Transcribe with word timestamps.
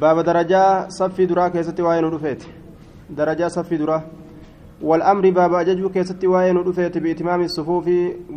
باب 0.00 0.18
درجة 0.20 0.88
صفي 0.88 1.26
درا 1.26 1.48
كيست 1.48 1.80
وين 1.80 2.04
رفيت 2.04 2.42
درجة 3.10 3.48
صفي 3.48 3.76
درا 3.76 4.02
والأمر 4.82 5.30
باب 5.30 5.54
أججو 5.54 5.88
كيست 5.88 6.24
وين 6.24 6.56
رفيت 6.56 6.98
بإتمام 6.98 7.40
الصفوف 7.42 7.86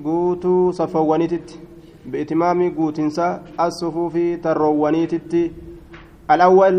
قوتو 0.06 0.72
صفوانيتت 0.72 1.60
بإتمام 2.06 2.76
قوتنسا 2.78 3.28
الصفوف 3.60 4.16
تروانيتت 4.44 5.34
الأول 6.32 6.76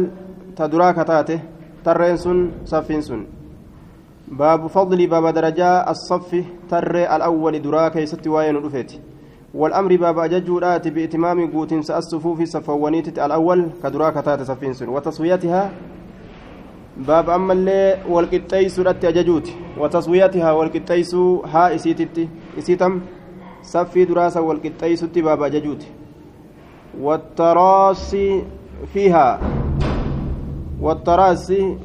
تدرا 0.56 0.88
كتاته 0.92 1.40
ترين 1.84 2.16
سن 2.16 3.20
باب 4.28 4.66
فضل 4.66 5.06
باب 5.06 5.26
درجة 5.38 5.90
الصف 5.90 6.44
تر 6.70 6.94
الأول 7.16 7.62
درا 7.62 7.88
كيست 7.88 8.26
وين 8.26 8.56
رفيت 8.56 8.92
والأمر 9.56 9.96
باب 9.96 10.18
أججورات 10.18 10.88
بإتمام 10.88 11.50
قوتين 11.52 11.78
الصفوف 11.78 12.42
صفوانيت 12.42 13.18
الأول 13.18 13.60
كدراك 13.82 14.14
تات 14.24 14.42
سفينس 14.42 14.82
وتصويتها 14.82 15.70
باب 16.96 17.30
أما 17.30 17.52
اللي 17.52 17.98
والقطيس 18.08 18.80
رت 18.80 19.04
أججوت. 19.04 19.48
وتصويتها 19.80 20.52
والقطيس 20.52 21.14
ها 21.52 21.74
إسيتت. 21.74 22.28
إسيتم 22.58 23.00
صفي 23.62 24.04
دراسة 24.04 24.40
والقطيس 24.40 25.04
باب 25.04 25.42
أججوت. 25.42 25.82
والتراصي 27.00 28.42
فيها. 28.92 29.40
والتراصي 30.80 31.76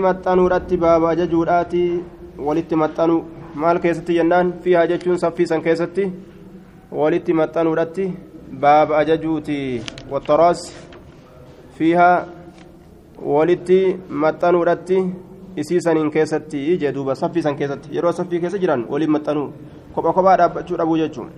maxxanuudhatti 0.00 0.76
baaba 0.76 1.10
ajajuudhaati 1.10 1.82
walitti 2.46 2.76
maxxanuu 2.76 3.24
maal 3.62 3.78
keessatti 3.84 4.14
jennaan 4.18 4.48
fiihaa 4.62 4.86
jechuun 4.92 5.18
saffiisan 5.18 5.62
keessatti 5.66 6.02
walitti 7.00 7.32
maxxanuudhatti 7.40 8.04
baaba 8.64 8.98
ajajuuti 8.98 9.58
wattaraas 10.10 10.60
fiihaa 11.78 12.26
walitti 13.34 13.78
maxxanuudhatti 14.24 14.98
isiisaniin 15.64 16.10
keessatti 16.16 16.78
jee 16.82 16.92
duuba 16.94 17.14
saffiisan 17.22 17.56
keessatti 17.56 17.94
yeroo 17.96 18.12
saffii 18.18 18.40
keessa 18.40 18.58
jiran 18.64 18.86
waliin 18.90 19.10
maxxanuu 19.16 19.48
kopha 19.94 20.12
kophaa 20.18 20.36
dhaabbachuu 20.42 20.78
dhabuu 20.82 20.98
jechuun 21.02 21.30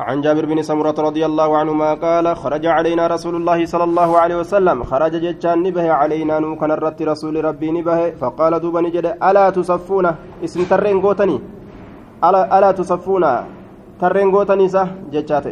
عن 0.00 0.20
جابر 0.24 0.44
بن 0.46 0.62
سمرة 0.62 0.94
رضي 0.98 1.26
الله 1.26 1.56
عنهما 1.56 1.94
قال 1.94 2.36
خرج 2.36 2.66
علينا 2.66 3.06
رسول 3.06 3.34
الله 3.36 3.66
صلى 3.66 3.84
الله 3.84 4.10
عليه 4.18 4.36
وسلم. 4.40 4.84
خرج 4.84 5.12
جتان 5.20 5.62
نبه 5.62 5.92
علينا 5.92 6.38
نوكن 6.40 6.70
الرت 6.70 7.02
رسول 7.02 7.44
ربي 7.44 7.68
نبه. 7.70 8.10
فقال 8.20 8.52
دوبا 8.60 8.80
نجد 8.80 9.06
ألا 9.28 9.50
تصفون؟ 9.50 10.06
اسم 10.44 10.60
ترين 10.64 11.00
قوتني 11.04 11.36
ألا, 12.24 12.58
ألا 12.58 12.70
تصفون؟ 12.72 13.24
ترين 14.00 14.28
قوتني 14.34 14.68
سه 14.68 14.88
جتات 15.12 15.46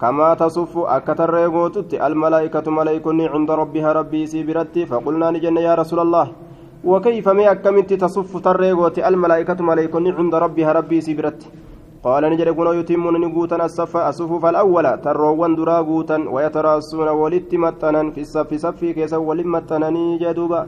كما 0.00 0.34
تصف 0.34 0.72
أكتر 0.78 1.32
قوتت 1.54 1.94
الملائكة 1.94 2.66
ملائكني 2.70 3.24
عند 3.28 3.50
ربها 3.50 3.92
ربي 3.92 4.26
سيبرتي. 4.26 4.86
فقلنا 4.86 5.30
نجن 5.30 5.56
يا 5.56 5.74
رسول 5.74 6.00
الله 6.00 6.26
وكيف 6.84 7.28
ما 7.28 7.52
أكملت 7.52 7.92
تصف 8.04 8.32
ترين 8.44 8.76
الملائكة 8.98 9.58
ملائكني 9.64 10.10
عند 10.18 10.34
ربها 10.34 10.72
ربي 10.72 11.00
سيبرتي. 11.00 11.48
قال 12.04 12.22
نجد 12.32 12.48
كن 12.58 12.66
يتمون 12.78 13.14
نقوتا 13.24 13.64
الصف 13.68 13.92
الصفوف 14.10 14.44
الأولى 14.52 14.92
تروان 15.04 15.52
درا 15.58 15.78
قوتا 15.88 16.16
ويتراصون 16.34 17.08
ولت 17.20 17.50
متنا 17.64 18.02
في 18.14 18.20
الصف 18.26 18.50
صفي 18.64 18.88
كيسا 18.96 19.16
ولت 19.28 19.46
متنني 19.54 20.06
جدوبا 20.22 20.60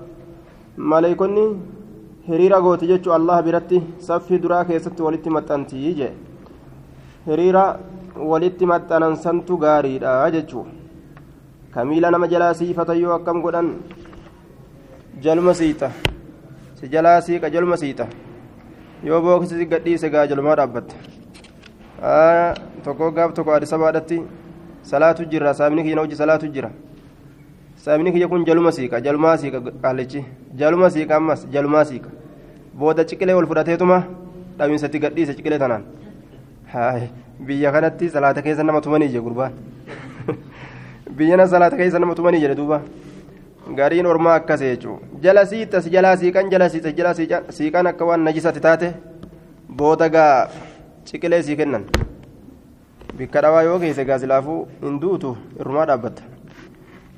ملائكني 0.91 1.47
hiriira 2.29 2.59
gooti 2.65 2.87
jechuu 2.89 3.13
allah 3.17 3.37
biratti 3.47 3.79
saffii 4.07 4.39
duraa 4.43 4.65
keessatti 4.69 5.03
walitti 5.07 5.31
maxxantii 5.37 5.91
je 5.99 6.07
hiriira 7.27 7.65
walitti 8.31 8.69
maxxanansantu 8.71 9.59
gaariidha 9.65 10.15
jechuu 10.35 10.65
kamiila 11.75 12.11
nama 12.15 12.31
jalaa 12.35 12.55
siifatan 12.61 13.01
yoo 13.03 13.13
akkam 13.19 13.43
godhan 13.47 13.69
jaluma 15.27 15.55
siita 15.61 15.91
si 16.81 16.89
jalaa 16.95 17.19
siiqa 17.27 17.53
jaluma 17.57 17.77
siita 17.83 18.07
yoo 19.08 19.20
booksisi 19.27 19.67
gadhiise 19.75 20.11
gaa 20.14 20.27
jalumaa 20.33 20.57
dhaabbatte 20.63 21.14
tokko 22.85 23.11
gaaf 23.13 23.33
tokko 23.35 23.53
addis 23.53 23.73
abaadhatti 23.73 24.20
salaatu 24.83 25.25
jira 25.25 25.55
saamini 25.55 25.83
kiyya 25.83 26.01
hojii 26.01 26.17
salaatu 26.17 26.47
jira 26.55 26.70
saamini 27.85 28.13
kiyya 28.13 28.29
kun 28.29 28.45
jaluma 28.45 28.73
siiqa 28.73 29.01
jalumaa 29.01 29.37
siiqa 29.37 29.61
qaallichi 29.83 30.25
jaluma 30.55 30.91
siiqa 30.91 31.17
ammas 31.17 31.47
jalumaa 31.55 31.85
siiqa 31.85 32.11
booda 32.79 33.05
ciqilee 33.05 33.35
ol 33.35 33.47
fudhateetuma 33.47 34.03
dhabiinsatti 34.59 34.98
gadhiise 35.05 35.35
ciqilee 35.39 35.59
tanaan 35.59 35.85
biyya 37.47 37.73
kanatti 37.73 38.11
salaata 38.11 38.43
keessa 38.43 38.63
nama 38.64 38.81
tumanii 38.81 39.09
je 39.09 39.20
gurbaan 39.20 39.53
biyyana 41.17 41.47
salaata 41.47 41.77
keessa 41.77 41.98
nama 41.98 42.14
tumanii 42.14 42.41
jedhe 42.45 42.57
duuba 42.61 42.83
gariin 43.81 44.07
ormaa 44.07 44.35
akkasee 44.43 44.77
jechuun 44.77 45.01
jala 45.23 45.47
siitas 45.47 45.89
jalaa 45.97 46.17
siiqan 46.17 46.51
jala 46.51 46.69
siiqan 47.51 47.87
akka 47.87 48.05
waan 48.05 48.25
najisatti 48.29 48.61
taate 48.61 48.93
booda 49.77 50.09
gaa 50.09 50.48
ciqilee 51.05 51.42
sii 51.42 51.57
kennan. 51.57 51.85
Bikka 53.19 53.42
dhawaa 53.42 53.63
yoo 53.63 53.79
geesse 53.79 54.05
gaasilaafuu 54.05 54.61
hin 54.83 55.01
duutu 55.01 55.37
irrumaa 55.61 55.87
dhaabbatta 55.87 56.35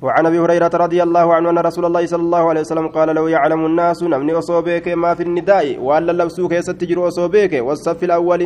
وعن 0.01 0.25
ابي 0.25 0.39
هريره 0.39 0.69
رضي 0.85 1.03
الله 1.03 1.33
عنه 1.33 1.49
ان 1.49 1.57
رسول 1.57 1.85
الله 1.85 2.05
صلى 2.05 2.21
الله 2.21 2.43
عليه 2.49 2.61
وسلم 2.61 2.87
قال 2.87 3.09
لو 3.17 3.27
يعلم 3.27 3.65
الناس 3.65 4.03
نمني 4.03 4.33
اصوبك 4.37 4.87
ما 4.87 5.13
في 5.17 5.23
النداء 5.23 5.81
ولا 5.81 6.11
لبسوك 6.11 6.51
يستجر 6.51 7.07
اصوبك 7.07 7.53
والصف 7.65 8.03
الأول 8.03 8.41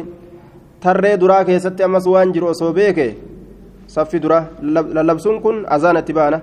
ترى 0.81 1.15
دراك 1.21 1.49
يست 1.49 1.81
امس 1.81 2.07
وانجر 2.07 2.43
اصوبك 2.51 2.99
صف 3.95 4.15
درا 4.15 4.39
للبسون 4.95 5.35
كن 5.43 5.55
اذان 5.75 6.05
تبانه 6.07 6.39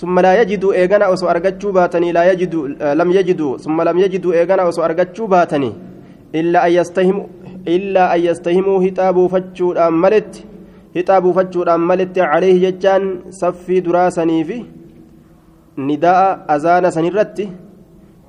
ثم 0.00 0.14
لا 0.26 0.32
يجدوا 0.40 0.72
ايغنا 0.78 1.06
اسو 1.14 1.26
ارغچو 1.32 1.68
باتني 1.76 2.08
لا 2.12 2.22
يجدوا 2.30 2.94
لم 3.00 3.08
يجدوا 3.18 3.52
ثم 3.64 3.78
لم 3.88 3.96
يجدوا 4.04 4.32
ايغنا 4.38 4.62
اسو 4.68 4.80
ارغچو 4.86 5.24
باتني 5.26 5.70
الا 6.34 6.66
ان 6.66 6.72
يستهموا 6.78 7.26
illaa 7.66 8.10
an 8.14 8.24
yastahimuu 8.24 8.80
hixaa 8.80 9.12
buufachuudhaan 9.12 9.94
maletti 10.04 10.46
hixaa 10.94 11.20
buufachuudhaan 11.20 11.80
maletti 11.80 12.20
caleehi 12.20 12.60
jechaan 12.60 13.08
saffii 13.40 13.80
duraa 13.84 14.10
saniifi 14.10 14.58
nida'a 15.76 16.28
azaana 16.48 16.90
sanirratti 16.90 17.48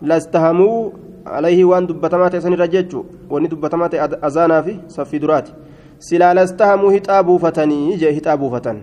lastahamuu 0.01 0.93
dubbatamaa 1.87 2.29
ta'e 2.29 2.41
sanirra 2.41 2.67
jechuu 2.67 3.05
wanni 3.29 3.49
dubbatamaa 3.49 3.89
ta'e 3.89 4.17
azaanaa 4.21 4.61
fi 4.63 4.79
saffii 4.87 5.19
duraati 5.19 5.53
silaa 5.99 6.33
lastahamuu 6.33 6.89
hixaa 6.89 7.23
buufatanii 7.23 7.97
jee 7.97 8.11
hixaa 8.11 8.37
buufatan 8.37 8.81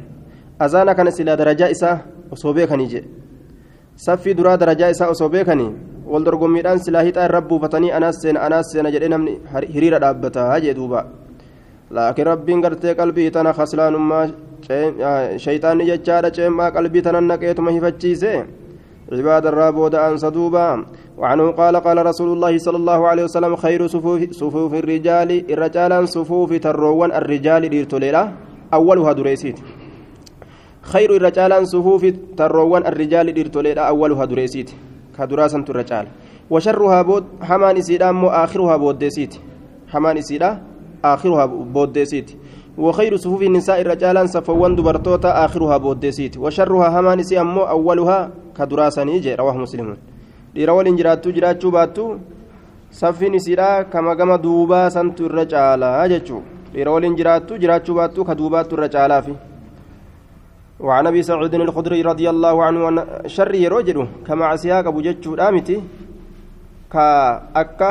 azaana 0.58 0.94
kana 0.94 1.10
silaa 1.10 1.36
darajaa 1.36 1.68
isaa 1.68 1.98
osoo 2.30 2.52
beekanii 2.52 2.86
jee 2.86 3.04
saffii 3.96 4.34
duraa 4.34 4.56
darajaa 4.56 4.90
isaa 4.90 5.08
osoo 5.14 5.28
beekanii 5.28 5.70
wal 6.12 6.24
dorgommiidhaan 6.28 6.84
silaa 6.84 7.02
hixaa 7.08 7.26
irra 7.28 7.40
buufatanii 7.48 7.90
anaas 7.98 8.20
seena 8.22 8.44
anaas 8.46 8.72
seena 8.72 8.92
jedhee 8.94 9.10
namni 9.14 9.38
hiriira 9.74 10.02
dhaabbataa 10.04 10.60
jee 10.64 10.74
duuba 10.78 11.04
laakiin 11.96 12.30
rabbiin 12.32 12.62
gartee 12.66 12.94
qalbii 13.00 13.30
tana 13.36 13.52
kaslaanummaa 13.58 14.24
shayxaanni 15.44 15.90
jechaadha 15.90 16.30
ceemaa 16.38 16.70
qalbii 16.78 17.02
tanan 17.08 17.28
naqeetuma 17.32 17.76
hifachiise 17.76 18.32
عباد 19.12 19.46
الرابود 19.46 19.94
أنس 19.94 20.24
دوبا 20.24 20.84
وعنه 21.18 21.50
قال 21.50 21.76
قال 21.76 22.06
رسول 22.06 22.32
الله 22.32 22.58
صلى 22.58 22.76
الله 22.76 23.08
عليه 23.08 23.24
وسلم 23.24 23.56
خير 23.56 23.86
صفوف, 23.86 24.20
صفوف 24.30 24.74
الرجال 24.74 25.30
الرجال 25.52 26.08
صفوف 26.08 26.50
تروان 26.52 27.10
الرجال 27.12 27.68
ديرتوليلا 27.68 28.22
أولها 28.74 29.12
دريسيت 29.12 29.58
خير 30.82 31.16
الرجال 31.16 31.68
صفوف 31.68 32.02
تروان 32.36 32.82
الرجال 32.86 33.32
ديرتوليلا 33.32 33.82
أولها 33.88 34.24
دريسيت 34.24 34.70
كدراسة 35.18 35.64
الرجال 35.70 36.06
وشرها 36.50 37.02
بود 37.02 37.24
حمان 37.42 37.76
إسيدا 37.76 38.12
مو 38.12 38.28
آخرها 38.28 38.76
بوديسيت 38.76 39.34
حمان 39.88 40.16
إسيدا 40.18 40.62
آخرها 41.04 41.46
بوديسيت 41.46 42.28
وخير 42.78 43.16
صفوف 43.16 43.42
النساء 43.42 43.80
الرجال 43.80 44.28
صفوان 44.28 44.76
دبرتوتا 44.76 45.44
آخرها 45.44 45.76
بوديسيت 45.76 46.38
وشرها 46.38 46.90
حمان 46.90 47.20
إسي 47.20 47.40
أمو 47.40 47.62
أولها 47.62 48.30
كدراسة 48.58 49.04
نيجي 49.04 49.34
رواه 49.34 49.56
مسلم 49.56 49.96
dhiira 50.54 50.72
waliin 50.72 50.96
jiraattuu 50.96 51.32
jiraachuu 51.32 51.70
baattu 51.70 52.20
saffiin 52.90 53.34
isiidha 53.34 53.84
kama 53.84 54.14
gama 54.16 54.38
duubaa 54.38 54.90
santu 54.90 55.24
irra 55.24 55.44
caalaa 55.46 56.08
jechuu. 56.08 56.42
Dhiira 56.72 56.92
waliin 56.92 57.16
jiraattuu 57.16 57.58
jiraachuu 57.58 57.94
baattu 57.94 58.24
وعن 60.80 61.06
أبي 61.06 61.22
سعود 61.22 61.54
الخدري 61.54 62.02
رضي 62.02 62.30
الله 62.30 62.64
عنه 62.64 62.88
أن 62.88 62.96
شر 63.26 63.54
يروجد 63.54 63.98
كما 64.26 64.44
عسياق 64.46 64.86
أبو 64.86 65.00
جتشو 65.00 65.34
دامتي 65.34 65.82
كأكا 66.92 67.90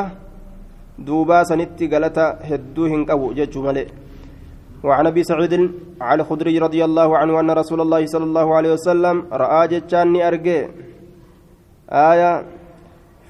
دوبا 0.99 1.43
سنتي 1.43 1.85
غلطة 1.91 2.25
هدو 2.49 2.85
هنقبو 2.85 3.27
جتشو 3.37 3.61
ملئ. 3.67 3.87
وعن 4.83 5.07
أبي 5.07 5.23
سعود 5.23 5.53
الخدري 6.01 6.55
رضي 6.59 6.81
الله 6.85 7.09
عنه 7.17 7.39
أن 7.39 7.49
رسول 7.51 7.81
الله 7.81 8.05
صلى 8.05 8.23
الله 8.23 8.47
عليه 8.55 8.71
وسلم 8.73 9.15
رأى 9.31 9.67
جتشاني 9.67 10.27
ارجي 10.27 10.59
آية 11.89 12.31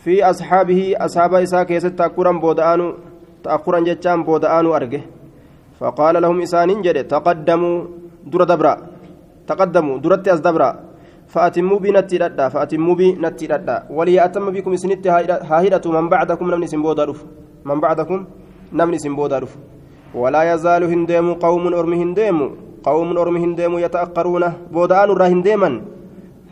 في 0.03 0.23
أصحابه 0.23 0.95
أصحاب 0.97 1.33
إساء 1.33 1.63
كيست 1.63 1.93
تأكورا 1.99 2.31
بودآنو 2.31 2.87
تأكورا 3.43 3.79
جتشان 3.79 4.23
بودآنو 4.23 4.75
أرجه 4.75 5.01
فقال 5.79 6.21
لهم 6.21 6.41
إسان 6.41 6.69
جد 6.81 7.07
تقدموا 7.07 7.75
در 8.31 8.43
دبرا 8.43 8.73
تقدموا. 9.47 9.97
درت 10.03 10.27
أز 10.27 10.39
دبرا. 10.39 10.71
فأتموا 11.27 11.79
بي 11.83 11.91
نتي 11.91 12.17
ردا 12.23 12.49
فأتموا 12.49 12.95
بي 12.95 13.19
نتي 13.19 13.45
ردا 13.51 13.91
وليأتم 13.91 14.45
بكم 14.55 14.75
سنت 14.75 15.07
هاهدة 15.51 15.83
من 15.91 16.07
بعدكم 16.07 16.45
نمني 16.51 16.67
سنبودا 16.67 17.03
رف 17.03 17.19
من 17.67 17.79
بعدكم 17.83 18.25
نمني 18.73 18.97
سنبودا 18.97 19.39
رف 19.43 19.53
ولا 20.15 20.41
يزال 20.53 20.83
هندم 20.83 21.33
قوم 21.33 21.63
أرم 21.67 21.93
هندم 21.93 22.37
قوم 22.83 23.17
أرم 23.17 23.35
هندم 23.43 23.77
يتأخرون. 23.77 24.43
بودآن 24.71 25.09
را 25.19 25.27
هندما 25.27 25.81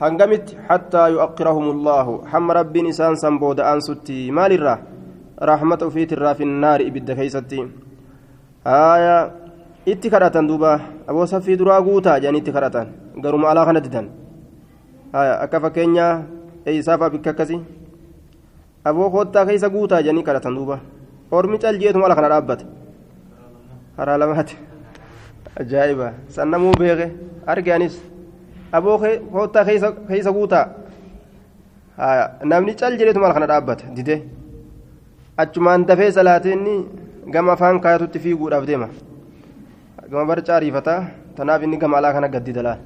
هنجمت 0.02 0.46
حتى 0.68 1.04
يؤخرهم 1.16 1.66
الله. 1.70 2.08
حم 2.32 2.52
رب 2.52 2.78
نسان 2.78 3.16
سن 3.16 3.40
بودآن 3.40 3.80
ستي 3.80 4.32
مال 4.32 4.52
الرا 4.52 4.76
رحمة 5.40 5.82
في 5.90 6.44
النار. 6.44 6.80
إبد 6.82 7.12
كيستي 7.12 7.68
آية 8.68 9.45
itti 9.86 10.10
kadhatan 10.10 10.48
duuba 10.50 10.80
aboo 11.08 11.26
saffii 11.26 11.58
duraa 11.60 11.82
guutaa 11.82 12.20
jedhanii 12.20 12.42
itti 12.44 12.52
kadhatan 12.58 12.88
garuma 13.24 13.50
alaa 13.52 13.66
kana 13.66 13.80
didan 13.86 14.08
akka 15.14 15.60
fakkeenyaa 15.66 16.14
eeysaafaa 16.66 17.10
bikka 17.14 17.30
akkasii 17.36 17.60
aboo 18.92 19.10
koottaa 19.16 19.46
keessa 19.50 19.70
guutaa 19.70 20.02
jedhanii 20.02 20.24
kadhatan 20.30 20.56
duuba 20.58 20.80
ormi 21.32 21.58
caljeetuma 21.64 22.06
ala 22.10 22.16
kana 22.16 22.30
dhaabbate 22.34 22.66
karaa 23.98 24.18
lamaati 24.24 24.56
ajaa'iba 25.62 26.08
sannamuu 26.38 26.74
beeke 26.82 27.08
argaanis 27.54 27.96
aboo 28.72 28.98
koottaa 29.34 29.64
keessa 30.10 30.32
guutaa 30.38 30.66
namni 32.52 32.74
cal 32.80 32.94
jedheetuma 33.00 33.26
ala 33.30 33.34
kana 33.40 33.48
dhaabbate 33.54 33.86
didee 33.98 34.22
achumaan 35.44 35.86
dafee 35.88 36.12
salaatiin 36.12 36.64
gama 37.34 37.52
afaan 37.54 37.80
kaayatutti 37.84 38.20
fiiguudhaaf 38.20 38.66
deema. 38.68 38.88
Gama 40.10 40.26
barcaa 40.26 40.60
riifataa 40.60 41.00
tanaaf 41.36 41.64
inni 41.64 41.78
gama 41.78 41.98
alaa 41.98 42.14
kana 42.14 42.28
gaddi 42.30 42.54
dalaan 42.54 42.80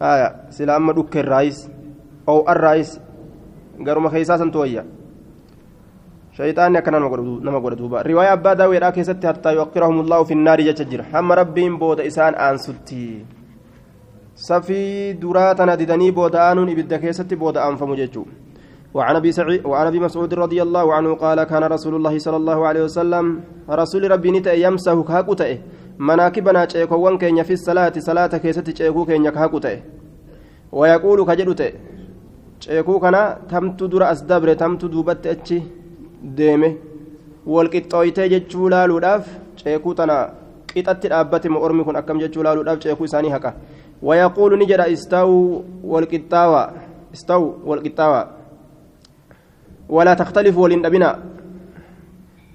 haya 0.00 0.28
sila 0.50 0.76
amma 0.76 0.92
dhukke 0.92 1.18
irraayis 1.24 1.58
oo'arraayis 2.28 2.90
garuma 3.86 4.10
keessaa 4.10 4.38
santu 4.42 4.60
wayya 4.62 4.84
shayxaanni 6.36 6.78
akka 6.78 6.90
nama 6.90 7.60
godha 7.60 7.76
duuba 7.76 8.02
riwaaya 8.02 8.36
abbaa 8.36 8.54
daawweedhaa 8.60 8.92
keessatti 8.98 9.26
hattaa 9.30 9.56
yuqirahum 9.60 10.04
allaahu 10.04 10.28
fi 10.28 10.34
nnaari 10.34 10.68
jecha 10.68 10.84
jira 10.84 11.08
hamma 11.12 11.40
rabbiin 11.42 11.78
booda 11.80 12.04
isaan 12.04 12.36
aansutti 12.36 13.02
safii 14.34 15.14
duraa 15.24 15.54
tana 15.54 15.76
didanii 15.76 16.12
booda 16.12 16.44
aanuun 16.48 16.72
ibidda 16.76 17.02
keessatti 17.04 17.36
booda 17.36 17.64
aanfamu 17.64 17.96
jechuu 17.96 18.26
وعن 18.94 19.16
ابي 19.16 19.32
سعيد 19.32 19.66
وعن 19.66 19.86
ابي 19.86 20.00
مسعود 20.04 20.34
رضي 20.34 20.62
الله 20.62 20.94
عنه 20.94 21.10
قال 21.14 21.38
كان 21.48 21.64
رسول 21.64 21.94
الله 21.96 22.18
صلى 22.18 22.36
الله 22.36 22.58
عليه 22.68 22.82
وسلم 22.92 23.24
رسول 23.64 24.10
ربي 24.10 24.30
نتا 24.30 24.52
يمسح 24.52 24.92
كاكوته 25.08 25.58
مناكبنا 26.02 26.66
fi 27.44 27.56
salaati 27.56 28.00
salaata 28.02 28.38
keessatti 28.38 28.72
ceekuu 28.72 29.06
keenya 29.06 29.32
kahaku 29.32 29.60
ta'e 29.60 29.78
wayaquulu 30.72 31.26
ka 31.28 31.36
jedhu 31.36 31.54
ta'e 31.54 31.72
ceekuu 32.60 32.98
kana 33.00 33.20
tamtu 33.50 33.88
dura 33.88 34.08
as 34.08 34.26
dabre 34.26 34.54
tamtu 34.56 34.88
duubatti 34.88 35.28
achi 35.34 35.62
deeme 36.38 36.68
walqixxooytee 37.46 38.28
jechuu 38.34 38.68
laaluudhaaf 38.74 39.24
ceekuu 39.62 39.94
tana 39.94 40.16
qixatti 40.74 41.08
dhaabbate 41.14 41.48
mo 41.48 41.62
ormi 41.66 41.84
kun 41.86 41.96
akkam 42.02 42.18
jechuu 42.24 42.42
laaluudhaaf 42.42 42.78
ceekuu 42.84 43.10
isaanii 43.10 43.34
haqa 43.36 43.54
wayaquulu 44.02 44.56
ni 44.56 44.66
jedha 44.72 44.86
istawu 44.96 45.40
walqixxaawa 45.94 46.62
istawu 47.18 47.46
walqixxaawa 47.70 48.22
ولا 49.92 50.14
تختلف 50.14 50.58
ولن 50.58 50.86
أبنا 50.86 51.18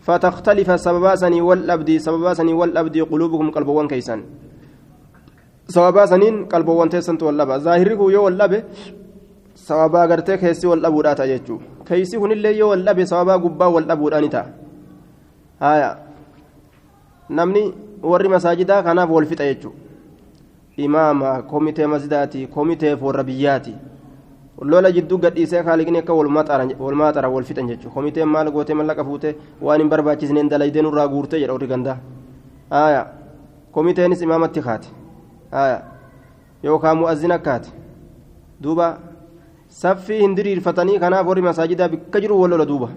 فتختلف 0.07 0.69
سبباسني 0.86 1.39
والأبدي 1.42 1.95
سبباسني 2.00 2.54
والأبدي 2.59 3.01
قلوبكم 3.12 3.48
قلبوان 3.56 3.88
كيسان 3.92 4.19
سبباسنين 5.75 6.36
قلبوان 6.54 6.89
تيسنت 6.89 7.21
واللبا 7.24 7.56
ظاهره 7.68 8.01
يو 8.15 8.30
dhabuudhaa 10.83 11.15
ta'a 11.19 11.27
jechuudha 11.27 11.65
keessi 11.88 12.19
kunillee 12.21 12.56
yoo 12.59 12.69
wal 12.69 12.83
dhabe 12.88 13.04
sababaa 13.12 13.38
gubbaa 13.45 13.69
wal 13.75 13.88
dhabuudhaa 13.89 14.21
ni 14.21 14.30
ta'a 14.36 14.48
haaya 15.63 15.89
namni 17.39 17.63
warri 18.12 18.30
masaajidaa 18.36 18.83
kanaaf 18.88 19.09
wal 19.15 19.27
fixa 19.31 19.45
jechuudha 19.50 19.77
imaama 20.86 21.42
komitee 21.51 21.88
masjidaati 21.94 22.48
komiteef 22.48 23.01
warra 23.01 23.24
lola 24.62 24.92
jidduu 24.92 25.18
gadhiisee 25.18 25.63
kaaliqni 25.63 26.00
akka 26.00 26.13
walumaa 26.13 27.12
xara 27.13 27.30
wal 27.30 27.44
fixan 27.44 27.68
jechuudha 27.68 27.94
komiteen 27.95 28.30
maal 28.36 28.51
gootee 28.51 28.75
mallaqa 28.75 29.04
fuutee 29.04 29.36
waan 29.62 29.81
hin 29.81 29.89
barbaachisneen 29.89 30.50
dalaydee 30.50 30.81
nurraa 30.81 31.07
guurtee 31.07 31.39
jedha 31.39 31.54
warri 31.54 31.68
gandaa 31.68 31.98
haaya 32.69 33.04
komiteenis 33.71 34.21
imaamatti 34.21 34.62
kaate 34.69 34.88
haaya 35.51 35.81
yookaan 36.63 36.98
mu'azzina 36.98 37.39
kaate 37.39 37.69
duuba. 38.63 38.98
saffii 39.69 40.19
hin 40.21 40.36
diriirfatanii 40.36 41.00
kanaaf 41.00 41.27
warri 41.30 41.42
masaajidaa 41.45 41.88
bikka 41.94 42.19
jiru 42.24 42.39
wal 42.42 42.50
lola 42.51 42.65
duuba 42.65 42.89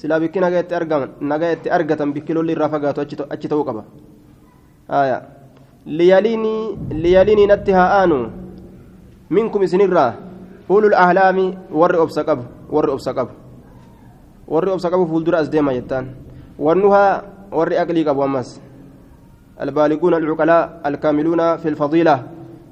silaa 0.00 0.20
bikki 0.20 0.40
nagaa 0.40 1.52
itti 1.52 1.70
argatan 1.76 2.12
bikki 2.16 2.34
lolli 2.36 2.52
irraa 2.52 2.68
fagaatu 2.74 3.00
achi 3.34 3.48
ta'uu 3.48 3.64
qaba 3.68 3.84
liyaliinii 5.86 7.46
natti 7.52 7.72
haa 7.78 7.88
aanu 8.00 8.18
minkum 9.38 9.62
isinirraa 9.68 10.12
ulul 10.70 10.94
ahlaami 10.94 11.58
warri 11.74 11.98
obsa 11.98 12.22
qabu 12.22 12.46
warri 12.70 12.90
obsa 12.94 13.10
qabu 13.10 13.34
warri 14.46 14.70
obsa 14.70 14.86
qabu 14.86 15.04
fuuldura 15.10 15.42
as 15.42 15.50
deema 15.50 15.74
jettaan 15.74 16.14
wannuhaa 16.58 17.50
warri 17.50 17.76
aqlii 17.82 18.06
qabu 18.06 18.22
ammas 18.22 18.62
البالغون 19.60 20.14
العقلاء 20.24 20.88
الكاملون 20.88 21.40
في 21.60 21.68
الفضيلة 21.68 22.16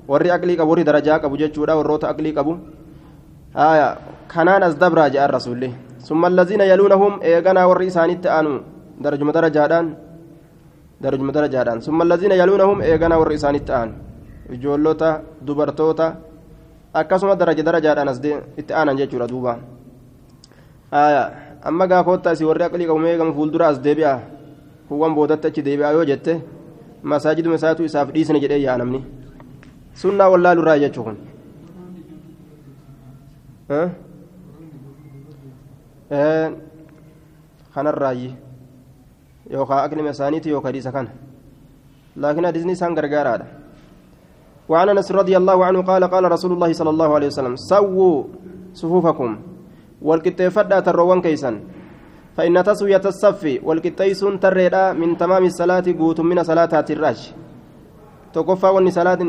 warri 0.08 0.30
aqlii 0.32 0.56
qabu 0.56 0.72
warri 0.72 0.88
darajaa 0.88 1.20
qabu 1.20 1.36
jechuudha 1.36 1.76
warroota 1.76 2.08
aqlii 2.08 2.32
qabu 2.32 2.52
آية 3.56 3.88
كنان 4.32 4.62
أزدبرا 4.62 5.08
جاء 5.08 5.24
الرسول 5.24 5.62
ثم 6.04 6.22
الذين 6.32 6.60
يلونهم 6.72 7.12
إيغانا 7.22 7.62
ور 7.64 7.80
إسانيت 7.86 8.26
آنو 8.26 8.52
درج 9.00 9.20
مدرجادان 9.28 9.86
درج 11.00 11.20
مدرجادان 11.20 11.80
ثم 11.80 11.98
الذين 12.02 12.32
يلونهم 12.32 12.76
إيغانا 12.88 13.16
ور 13.16 13.34
إسانيت 13.34 13.70
آن 13.70 13.88
إجولوتا 14.52 15.10
دبرتوتا 15.46 16.08
akkasuma 17.00 17.36
daraja 17.36 17.62
darajaadhaan 17.62 18.08
as 18.08 18.18
itti 18.56 18.72
aanan 18.74 18.96
jechuudha 19.00 19.26
duuba 19.28 19.58
amma 20.92 21.86
gaafotta 21.86 22.32
isii 22.32 22.44
warri 22.50 22.64
aqlii 22.64 22.86
qabu 22.86 22.98
meeqama 22.98 23.32
fuuldura 23.32 23.68
as 23.68 23.78
deebi'a 23.82 24.14
kuwwan 24.88 25.14
boodatti 25.14 25.46
achi 25.48 25.62
deebi'a 25.62 25.92
yoo 25.92 26.04
jette 26.10 26.40
masaajiduma 27.02 27.56
isaatu 27.60 27.84
isaaf 27.84 28.08
dhiisne 28.14 28.40
jedhee 28.40 28.62
yaa 28.62 28.78
namni 28.78 29.04
sunnaa 29.94 30.28
wallaalurraa 30.32 30.78
jechuu 30.84 31.04
kun 31.04 31.16
kanarraayi 37.74 38.30
yookaan 39.50 39.84
aqlima 39.84 40.10
isaaniiti 40.16 40.50
yookaan 40.50 40.70
hadiisa 40.72 40.92
kana 40.92 41.10
laakiin 42.16 42.48
hadiisni 42.50 42.72
isaan 42.78 42.94
gargaaraadha 42.94 43.57
وعن 44.68 44.88
انس 44.88 45.12
رضي 45.12 45.36
الله 45.36 45.58
عنه 45.64 45.80
قال 45.82 46.04
قال 46.04 46.24
رسول 46.32 46.52
الله 46.52 46.72
صلى 46.72 46.90
الله 46.90 47.14
عليه 47.14 47.26
وسلم 47.26 47.56
سووا 47.56 48.24
صفوفكم 48.74 49.30
والكتفدا 50.02 50.80
تروان 50.80 51.20
كيسا 51.22 51.60
فإن 52.36 52.54
تسوية 52.64 53.04
الصف 53.04 53.42
والكتيس 53.62 54.20
تريدا 54.20 54.92
من 54.92 55.16
تمام 55.16 55.44
الصلاة 55.44 55.86
قوت 55.98 56.20
من 56.20 56.42
صلاة 56.42 56.84
الراج 56.90 57.20
تكفى 58.34 58.66
وان 58.66 58.90
صلاة 58.90 59.20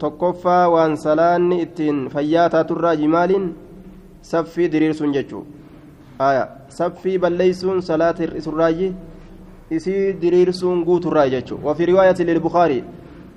تكفى 0.00 0.60
وان 0.72 0.92
صلاة 0.96 1.36
اتين 1.62 2.08
فياتا 2.08 2.60
الراج 2.70 3.00
مال 3.04 3.32
saffii 4.22 4.68
diriirsuun 4.72 5.12
jechuun 5.12 5.46
saffii 6.68 7.18
balleessuun 7.18 7.82
salaata 7.82 8.22
hir'isurraayi 8.22 8.92
isii 9.70 10.12
diriirsuun 10.22 10.84
guuturraayi 10.84 11.30
jechuun 11.30 11.60
wafi 11.64 11.86
riwaayati 11.86 12.24
lilbukaarii 12.24 12.84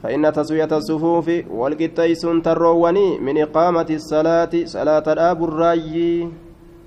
فإن 0.01 0.33
تسوية 0.33 0.71
الصفوف 0.71 1.27
والقطيسون 1.49 2.41
ترووني 2.41 3.19
من 3.21 3.37
إقامة 3.41 3.89
الصلاة 3.89 4.53
صلاة 4.65 5.05
الآب 5.07 5.39
الراي 5.43 6.27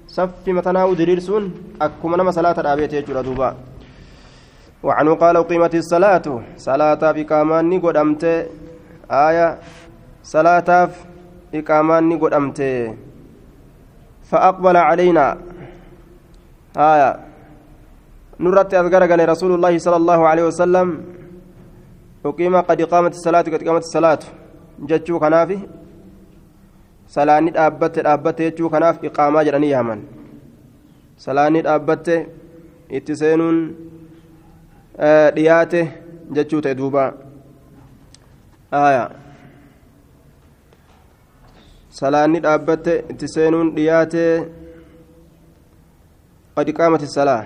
صف 0.06 0.42
متناو 0.48 0.94
دريرسون 0.94 1.44
أكما 1.80 2.30
صلاة 2.30 2.56
الآبيت 2.60 2.92
يجرى 2.92 3.22
دوبا. 3.22 3.54
وعنه 4.82 5.14
قال 5.14 5.36
أقيمت 5.36 5.74
الصلاة. 5.74 6.26
صلاة 6.56 7.02
بكامان 7.16 7.64
نقود 7.70 7.96
أمتي 7.96 8.46
آية 9.10 9.58
صلاة 10.22 10.90
بكامان 11.52 12.02
نقود 12.08 12.32
أمتي 12.34 12.94
فأقبل 14.30 14.76
علينا. 14.76 15.26
آية 16.76 17.10
نرت 18.40 18.74
أذكر 18.74 19.28
رسول 19.28 19.54
الله 19.54 19.78
صلى 19.78 19.96
الله 19.96 20.20
عليه 20.28 20.44
وسلم. 20.50 20.88
أقيم 22.26 22.54
قد 22.60 22.82
قامت 22.82 23.14
الصلاة 23.14 23.40
قد 23.54 23.62
قامت 23.68 23.82
الصلاة 23.88 24.22
جتشو 24.88 25.18
كنافي 25.18 25.58
salaanni 27.14 27.50
dhaabbatte 27.56 28.02
dhaabbatte 28.06 28.44
jechuu 28.46 28.70
kanaaf 28.74 29.02
iqaamaa 29.08 29.44
jedhanii 29.46 29.72
yaaman 29.72 30.00
salaanni 31.24 31.62
dhaabbatte 31.66 32.16
itti 32.98 33.16
seenuun 33.20 33.58
dhiyaate 35.36 35.82
jechuu 36.38 36.60
ta'e 36.66 36.78
duuba 36.80 37.04
salaanni 42.00 42.40
dhaabbatte 42.46 42.94
itti 43.14 43.32
seenuun 43.34 43.74
dhiyaate 43.76 44.24
qad 46.56 46.68
qaamati 46.78 47.12
salaa 47.16 47.42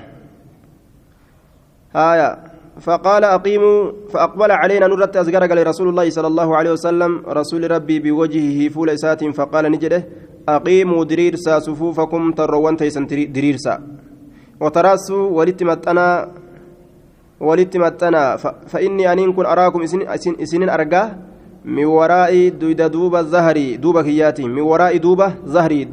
aayaa 2.07 2.33
فقال 2.81 3.25
أقيموا 3.25 3.93
فأقبل 4.13 4.51
علينا 4.51 4.87
نرت 4.87 5.17
أزجر 5.17 5.47
قال 5.47 5.67
رسول 5.67 5.89
الله 5.89 6.11
صلى 6.11 6.27
الله 6.27 6.57
عليه 6.57 6.73
وسلم 6.73 7.23
رسول 7.29 7.71
ربي 7.71 7.97
بوجهه 7.99 8.69
فول 8.69 8.91
إسات 8.91 9.25
فقال 9.25 9.65
نجده 9.73 10.09
أقيموا 10.49 11.05
دريرسا 11.05 11.59
صفوفكم 11.59 12.33
تروان 12.33 12.77
تيسن 12.77 13.07
دريرسا 13.07 13.75
وتراسوا 14.61 15.31
ولتمتنا 15.31 16.07
ولتمتنا 17.41 18.37
فإني 18.67 19.13
أن 19.13 19.33
كن 19.33 19.47
أراكم 19.47 19.81
إسنين 20.43 20.69
أرقاه 20.69 21.17
من 21.65 21.85
وراء 21.85 22.49
دويدا 22.49 22.87
دوبا 22.87 23.23
زهري 23.23 23.77
دوبا 23.77 24.03
كيات 24.03 24.41
من 24.41 24.61
وراء 24.61 24.97
دوبا 24.97 25.35
زهري 25.47 25.89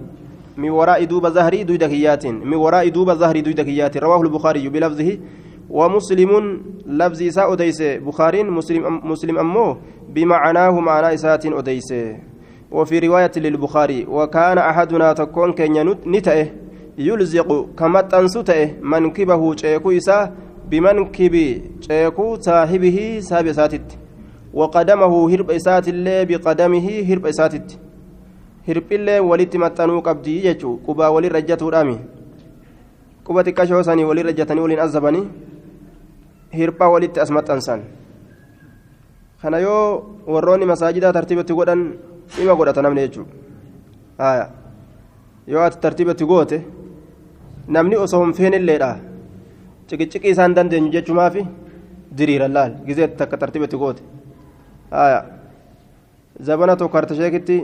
من 0.57 0.69
وراء 0.69 1.03
دوبا 1.03 1.29
زهري 1.29 1.63
دويدا 1.63 1.87
كيات 1.87 2.25
من 2.25 2.53
وراء 2.53 2.89
دوبا 2.89 3.15
زهري 3.15 3.41
دويدا 3.41 3.63
كيات 3.63 3.97
رواه 3.97 4.21
البخاري 4.21 4.69
بلفظه. 4.69 5.17
ومسلم 5.69 6.61
لفظ 6.85 7.21
إساء 7.23 7.53
أديس. 7.53 7.81
بخاري 7.81 8.43
مسلم 8.43 9.01
مسلم 9.03 9.37
أمه 9.37 9.77
بمعناه 10.09 10.79
معنى 10.79 11.13
إساءة 11.13 11.59
أديس. 11.59 11.93
وفي 12.71 12.99
رواية 12.99 13.31
للبخاري 13.37 14.05
وكان 14.09 14.57
أحدنا 14.57 15.13
تكون 15.13 15.51
كن 15.53 15.95
نتأه 16.07 16.47
يلزق 16.97 17.49
كما 17.77 18.01
تنسته 18.01 18.73
منكبه 18.81 19.55
شيكو 19.55 19.91
إساء 19.91 20.33
بمنكب 20.69 21.35
شيكو 21.81 22.35
صاحبه 22.39 23.19
سابي 23.19 23.53
ساتت. 23.53 23.97
وقدمه 24.53 25.13
هرب 25.31 25.51
إسات 25.51 25.87
الله 25.87 26.23
بقدمه 26.23 26.87
هرب 27.09 27.25
إساتت. 27.25 27.79
هرب 28.67 28.91
الله 28.91 29.21
ولت 29.21 29.57
متنو 29.57 29.99
قبدي 29.99 30.45
يجو 30.45 30.79
قبا 30.87 31.07
ولي 31.07 31.27
رجته 31.27 31.69
رامي. 31.69 31.99
قبا 33.25 33.41
تكشو 33.41 33.81
ساني 33.81 34.05
ولي 34.05 34.21
رجتني 34.21 34.59
ولين 34.61 34.79
أزبني 34.79 35.23
hirphaa 36.59 36.89
walitti 36.93 37.19
as 37.23 37.29
maxxansan 37.37 37.81
kana 39.41 39.57
yoo 39.65 39.81
warroonni 40.33 40.65
masaajidaa 40.71 41.13
tartiibatti 41.17 41.53
godhan 41.59 41.81
dhima 42.35 42.53
godhata 42.59 42.81
namni 42.85 43.01
jechuudha 43.07 44.49
yoo 45.53 45.63
ati 45.67 45.77
tartiibatti 45.85 46.25
goote 46.31 46.57
namni 47.77 47.95
osoo 48.05 48.21
hin 48.25 48.33
feenilleedha 48.39 48.89
ciqiciqii 49.89 50.31
isaan 50.35 50.55
dandeenyu 50.57 50.89
jechumaafi 50.95 51.41
diriira 52.17 52.47
laal 52.55 52.71
gizee 52.87 53.07
takka 53.19 53.37
tartiibatti 53.43 53.77
goote 53.83 54.01
zabana 56.47 56.75
tokko 56.81 56.97
hartasheekitti 56.97 57.57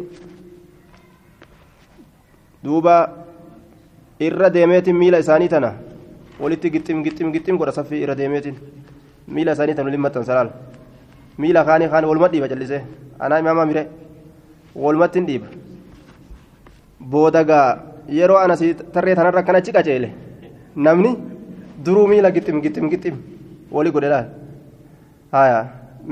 duuba 2.63 2.95
irra 4.27 4.49
deemeetiin 4.53 4.97
miila 5.01 5.17
isaanii 5.23 5.49
tana 5.53 5.71
walitti 6.43 6.67
gixxim 6.75 7.03
gixxim 7.05 7.27
gixxim 7.35 7.55
godha 7.61 7.73
saffii 7.79 8.01
irra 8.03 8.15
deemeetiin 8.21 8.55
miila 9.35 9.51
isaanii 9.57 9.75
tan 9.77 9.85
waliin 9.87 10.03
maxxansa 10.05 10.33
laal 10.37 10.49
miila 11.41 11.61
kaanii 11.69 11.89
kaan 11.93 12.05
waluma 12.11 12.27
dhiiba 12.33 12.47
callisee 12.51 12.81
anaa 13.25 13.39
imaamaa 13.43 13.65
mire 13.71 13.83
walumatti 14.83 15.17
hin 15.19 15.27
dhiiba 15.29 15.47
booda 17.13 17.41
gaa 17.51 17.65
yeroo 18.19 18.37
ana 18.45 18.55
si 18.61 18.73
tarree 18.95 19.15
tanarra 19.19 19.39
akkana 19.43 19.57
achi 19.63 19.71
qaceele 19.77 20.09
namni 20.87 21.11
duruu 21.85 22.07
miila 22.11 22.29
gixxim 22.35 22.57
gixxim 22.65 22.89
gixxim 22.93 23.15
walii 23.77 23.93
godhe 23.95 24.09
laal 24.13 24.27
haya 25.37 25.59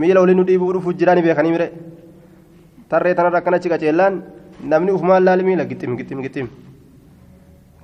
miila 0.02 0.20
waliin 0.24 0.38
nu 0.42 0.46
dhiibuu 0.50 0.72
dhufuuf 0.76 0.96
jiraani 1.02 1.22
beekanii 1.28 1.52
mire 1.56 1.68
tarree 2.92 3.14
tanarra 3.20 3.38
akkana 3.42 3.58
achi 3.62 3.70
qaceellaan 3.74 4.16
namni 4.72 4.92
ufumaan 4.98 5.24
laal 5.28 5.44
miila 5.50 5.66
gixxim 5.72 5.98
gixxim 6.00 6.22
gixxim 6.26 6.48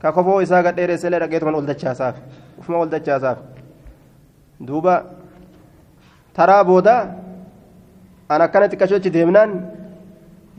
ka 0.02 0.12
kofoo 0.12 0.42
isaa 0.42 0.62
gadheeresselee 0.64 1.20
dhaqeetuman 1.24 1.56
ol 1.56 1.66
dachaasaaf 1.72 2.16
ufuma 2.60 2.78
ol 2.84 2.90
dachaasaaf 2.96 3.38
duuba 4.68 4.96
taraa 6.36 6.64
booda 6.70 6.96
an 8.30 8.42
akkana 8.42 8.68
xiqqashochi 8.72 9.10
deemnaan 9.16 9.52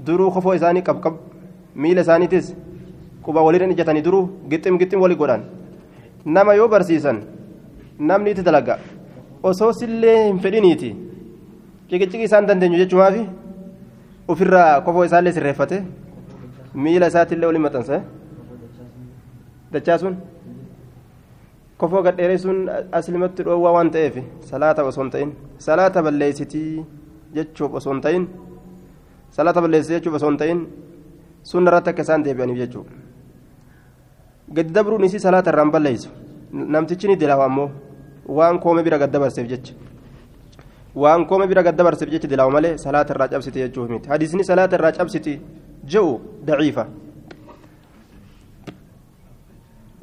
duruu 0.06 0.30
kofoo 0.30 0.54
isaanii 0.58 0.82
qabqab 0.88 1.14
miila 1.82 2.00
isaaniitis 2.06 2.54
quba 3.24 3.40
waliin 3.46 3.70
ijjatanii 3.74 4.02
duruu 4.08 4.24
gixxim 4.50 4.78
gixxim 4.80 5.00
walii 5.04 5.16
godhan 5.22 5.42
nama 6.24 6.54
yoo 6.54 6.68
barsiisan 6.68 7.18
namni 7.98 8.30
itti 8.30 8.42
dalaga 8.48 8.78
osoo 9.42 9.72
sillee 9.80 10.18
hin 10.26 10.38
fedhiniiti 10.44 10.90
ciqiciqi 11.90 12.24
isaan 12.28 12.46
dandeenyu 12.48 12.78
jechumaafi 12.82 13.22
ofirraa 14.32 14.80
kofoo 14.86 15.04
isaallee 15.08 15.32
sirreeffate 15.36 15.76
miila 16.84 17.06
isaatiillee 17.12 17.46
waliin 17.50 17.62
maxxansa 19.76 19.80
dachaasuun 19.80 20.16
kofoo 21.78 22.02
gadheeressuun 22.02 22.70
aslimatti 22.92 23.42
dhoowwaa 23.44 23.72
waan 23.72 23.90
ta'eef 23.90 24.16
salaata 24.40 24.84
osoo 24.84 25.02
hin 25.02 25.10
ta'in 25.10 25.32
salaata 25.58 26.02
balleessitii 26.02 26.84
jechuuf 27.34 27.74
osoo 27.74 27.92
hin 27.92 28.00
ta'in 28.00 28.28
salaata 29.30 29.60
balleessii 29.60 29.94
jechuuf 29.96 30.14
osoo 30.14 30.30
hin 30.30 30.38
ta'in 30.38 30.66
sunna 31.42 31.70
irratti 31.70 31.90
akka 31.90 32.02
isaan 32.02 32.24
deebi'aniif 32.24 32.58
jechuudha 32.58 32.90
gadi 34.58 34.74
dabruun 34.74 35.04
isii 35.04 35.20
salaata 35.26 35.50
irraan 35.54 35.70
balleessu 35.70 36.10
namtichi 36.52 37.08
ni 37.08 37.16
dilaawa 37.16 37.44
ammoo 37.44 37.70
waan 38.28 38.58
koome 38.58 38.82
bira 38.82 38.98
gad 38.98 39.16
jecha 39.48 39.74
waan 40.94 41.26
koome 41.26 41.46
bira 41.46 41.62
gad 41.62 41.82
jecha 42.10 42.28
dilaawa 42.28 42.52
malee 42.52 42.76
salaata 42.78 43.14
irraa 43.14 43.28
cabsiti 43.28 43.58
jechuuf 43.58 43.90
miti 43.90 44.08
hadiisni 44.08 44.44
salaata 44.44 44.76
irraa 44.76 44.92
cabsiti 44.92 45.40
je'u 45.84 46.20
daciifa. 46.46 47.05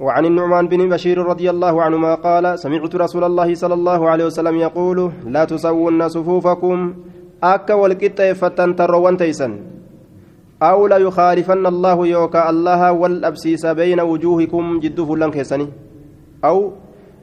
وعن 0.03 0.25
النعمان 0.25 0.67
بن 0.67 0.89
بشير 0.89 1.17
رضي 1.31 1.47
الله 1.49 1.81
عنهما 1.81 2.13
قال 2.15 2.59
سمعت 2.59 2.95
رسول 2.95 3.23
الله 3.23 3.55
صلى 3.55 3.73
الله 3.73 4.09
عليه 4.09 4.25
وسلم 4.25 4.55
يقول 4.55 4.97
لا 5.31 5.43
تسوون 5.45 6.01
صفوفكم 6.15 6.77
أكا 7.43 7.73
والكتة 7.73 8.33
فتن 8.33 8.75
تروان 8.75 9.17
تيسن. 9.17 9.51
أو 10.63 10.87
لا 10.87 10.97
يخالفن 10.97 11.65
الله 11.65 11.97
يوكا 12.07 12.49
الله 12.49 12.91
والأبسيس 12.91 13.63
بين 13.65 13.99
وجوهكم 13.99 14.79
جد 14.83 14.99
فلان 15.01 15.31
كيسني. 15.31 15.67
أو 16.45 16.71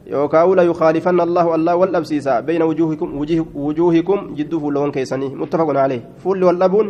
يوكا 0.07 0.41
أو 0.41 0.53
لا 0.57 0.63
يخالفن 0.63 1.21
الله 1.21 1.45
الله 1.55 1.75
والأبسيس 1.75 2.27
بين 2.49 2.61
وجوهكم 2.61 3.17
وجوه 3.17 3.45
وجوهكم 3.55 4.17
جد 4.37 4.53
فلان 4.57 4.89
كيسني. 4.91 5.29
متفق 5.37 5.69
عليه. 5.77 6.01
فل 6.25 6.43
والأبون 6.43 6.87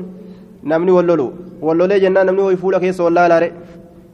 نمني 0.64 0.92
واللولو. 0.92 1.32
واللولي 1.62 2.00
جنان 2.00 2.26
نمني 2.26 2.42
ويفول 2.42 2.78
كيس 2.78 3.00
والله 3.02 3.28
لا 3.28 3.40
رئ 3.40 3.52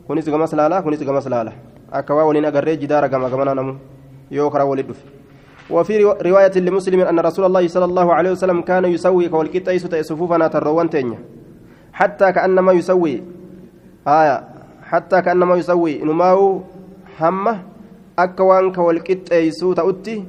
kunis 0.08 0.26
gamas 0.26 0.54
laala 0.54 0.82
kunis 0.82 1.04
gamas 1.04 1.26
laala 1.28 1.52
akka 1.92 2.16
waa 2.16 2.26
waliin 2.26 2.46
agarree 2.46 2.78
jidaara 2.78 3.10
gama 3.10 3.30
gamana 3.30 3.56
namu 3.56 3.78
yoo 4.32 4.50
karaa 4.50 4.66
walit 4.66 4.88
dhufe. 4.88 5.18
وفي 5.70 6.00
رواية 6.04 6.56
لمسلم 6.56 7.02
أن 7.12 7.20
رسول 7.20 7.46
الله 7.46 7.68
صلى 7.68 7.86
الله 7.86 8.08
عليه 8.14 8.32
وسلم 8.40 8.62
كان 8.64 8.86
يسوي 8.88 9.28
كوالكتا 9.28 9.72
يسوي 9.76 10.04
صفوفنا 10.04 10.48
تروان 10.48 10.88
تنيا 10.90 11.20
حتى 11.92 12.32
كأنما 12.32 12.72
يسوي 12.72 13.24
آية 14.08 14.38
حتى 14.88 15.18
كأنما 15.22 15.56
يسوي 15.60 16.08
نماو 16.08 16.62
همه 17.20 17.56
أكوان 18.20 18.72
كوالكتا 18.72 19.36
يسوي 19.44 19.76
تأتي 19.76 20.24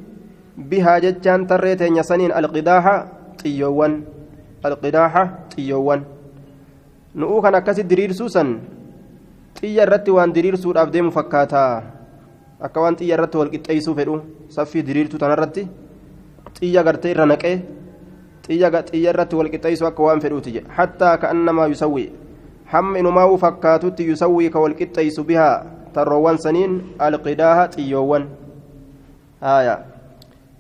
بها 0.59 0.99
جتان 0.99 1.47
تريتين 1.47 1.97
يسنين 1.97 2.35
القداحة 2.35 2.95
تيوان 3.39 3.93
القداحة 4.67 5.23
تيوان 5.55 6.01
نؤوكا 7.15 7.51
نكاسي 7.51 7.83
درير 7.87 8.11
سوسن 8.13 8.59
xiyya 9.59 9.83
irratti 9.87 10.11
waan 10.17 10.33
diriirsuudhaaf 10.37 10.91
deemu 10.95 11.11
fakkaata 11.11 11.63
akka 12.67 12.79
waan 12.81 12.97
xiyya 12.99 13.15
irratti 13.19 13.37
wal 13.41 13.51
qixxeessuu 13.55 13.95
fedhu 13.99 14.15
saffii 14.57 14.83
diriirtuu 14.89 15.19
tanarratti 15.19 15.67
xiyya 16.59 16.83
gartee 16.87 17.11
irra 17.15 17.27
naqee 17.27 17.57
xiyya 18.47 18.71
irratti 19.11 19.37
wal 19.41 19.51
qixxeessuu 19.55 19.89
akka 19.91 20.03
waan 20.03 20.21
fedhuuti 20.25 20.53
jedhe 20.57 20.71
hattaa 20.79 21.17
ka'annamaa 21.25 21.67
yusawwi 21.75 22.05
hamma 22.73 22.99
inumaa'uu 23.03 23.39
fakkaatutti 23.45 24.07
yusawwi 24.11 24.51
ka 24.51 24.61
wal 24.65 24.75
qixxeessu 24.81 25.25
bihaa 25.25 25.57
tarroowwan 25.95 26.39
saniin 26.39 26.81
alqidaaha 26.99 27.69
xiyyoowwan 27.75 28.25
haaya 29.41 29.75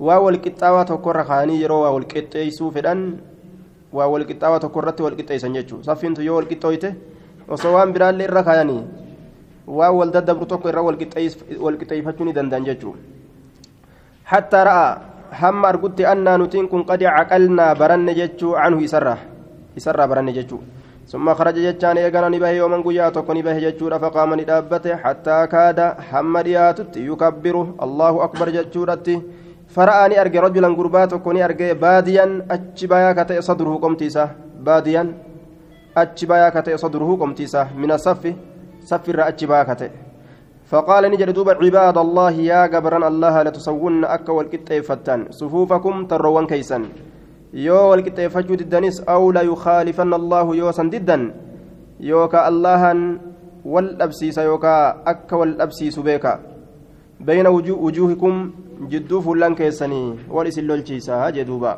waa 0.00 0.18
wal 0.26 0.38
qixxaawaa 0.44 0.84
tokkorra 0.90 1.24
kaanii 1.30 1.60
yeroo 1.62 1.80
waa 1.84 1.92
wal 1.96 2.06
qixxeessuu 2.14 2.70
fedhan 2.76 3.00
waa 3.92 4.08
wal 4.12 4.24
qixxaawaa 4.30 4.60
tokkorratti 4.64 5.02
wal 5.06 5.16
qixxeessan 5.20 5.54
jechuudha 5.58 5.84
saffiintu 5.90 6.22
yoo 6.28 6.36
wal 6.40 6.46
qixxooyte 6.52 6.90
osoo 7.48 7.72
waan 7.76 7.92
biraallee 7.92 8.28
irra 8.28 8.42
kaayanii 8.48 8.82
waan 9.66 9.94
wal 9.98 10.10
daddabru 10.16 10.46
tokko 10.46 10.68
irra 10.68 10.82
wal 10.82 10.98
qixxeeffachuu 11.00 12.24
ni 12.24 12.32
danda'an 12.38 12.64
jechuudha 12.68 13.00
hattaa 14.32 14.64
ra'a 14.70 14.88
hamma 15.42 15.68
argutti 15.68 16.08
annaa 16.14 16.38
nutiin 16.38 16.68
kun 16.68 16.84
qadi 16.88 17.04
caqalnaa 17.04 17.74
baranne 17.74 18.12
jechuu 18.20 18.52
canhu 18.60 18.80
isarraa 18.88 19.18
isarraa 19.76 20.08
baranne 20.08 20.32
jechuu 20.40 20.62
ثم 21.08 21.24
خرج 21.34 21.56
جتان 21.66 21.96
إيغانا 21.96 22.28
نبه 22.28 22.50
يوما 22.60 22.84
قيا 22.84 23.08
تكون 23.16 23.36
نبه 23.40 23.58
جتشورا 23.64 23.98
فقام 23.98 24.30
ندابته 24.40 24.96
حتى 24.96 25.38
كاد 25.52 25.78
حمد 26.08 26.46
ياتت 26.46 26.96
يكبر 26.96 27.56
الله 27.84 28.14
أكبر 28.26 28.48
جتشورتي 28.56 29.16
فرآني 29.74 30.20
أرجع 30.20 30.40
رجلا 30.40 30.68
قربات 30.78 31.12
وكوني 31.12 31.44
أرجع 31.44 31.72
باديا 31.72 32.24
أتشبايا 32.50 33.12
كتئ 33.18 33.40
صدره 33.40 33.74
قمتيسا 33.82 34.24
باديا 34.66 35.02
أتشبايا 36.02 36.48
كتئ 36.48 36.76
صدره 36.76 37.10
قمتيسا 37.20 37.62
من 37.76 37.90
الصف 37.92 38.22
صف 38.90 39.04
الرأى 39.08 39.28
أتشبايا 39.28 39.64
كتئ. 39.64 39.90
فقال 40.68 41.02
نجد 41.10 41.30
دوب 41.32 41.48
عباد 41.48 41.98
الله 41.98 42.30
يا 42.30 42.66
جبران 42.66 43.04
الله 43.04 43.42
لتسون 43.42 44.04
أكا 44.04 44.32
والكتئفتان 44.32 45.20
صفوفكم 45.30 45.94
تروان 46.06 46.46
كيسا 46.46 46.78
يو 47.54 47.80
والكتئفتشو 47.90 48.54
ددنس 48.54 49.00
أو 49.08 49.32
لا 49.32 49.40
يخالفن 49.40 50.12
الله 50.14 50.46
يوسا 50.56 50.84
ددا 50.92 51.18
يوكا 52.00 52.48
اللها 52.48 52.92
والأبسيس 53.64 54.38
يوكا 54.38 54.76
أكا 55.10 55.36
والأبسيس 55.36 55.98
بيكا 55.98 56.32
بين 57.20 57.46
وجوهكم 57.84 58.34
جدو 58.92 59.20
فلان 59.20 59.54
كيسني. 59.54 60.28
ولسل 60.30 60.64
لولشيسا 60.68 61.30
جدوبا. 61.30 61.72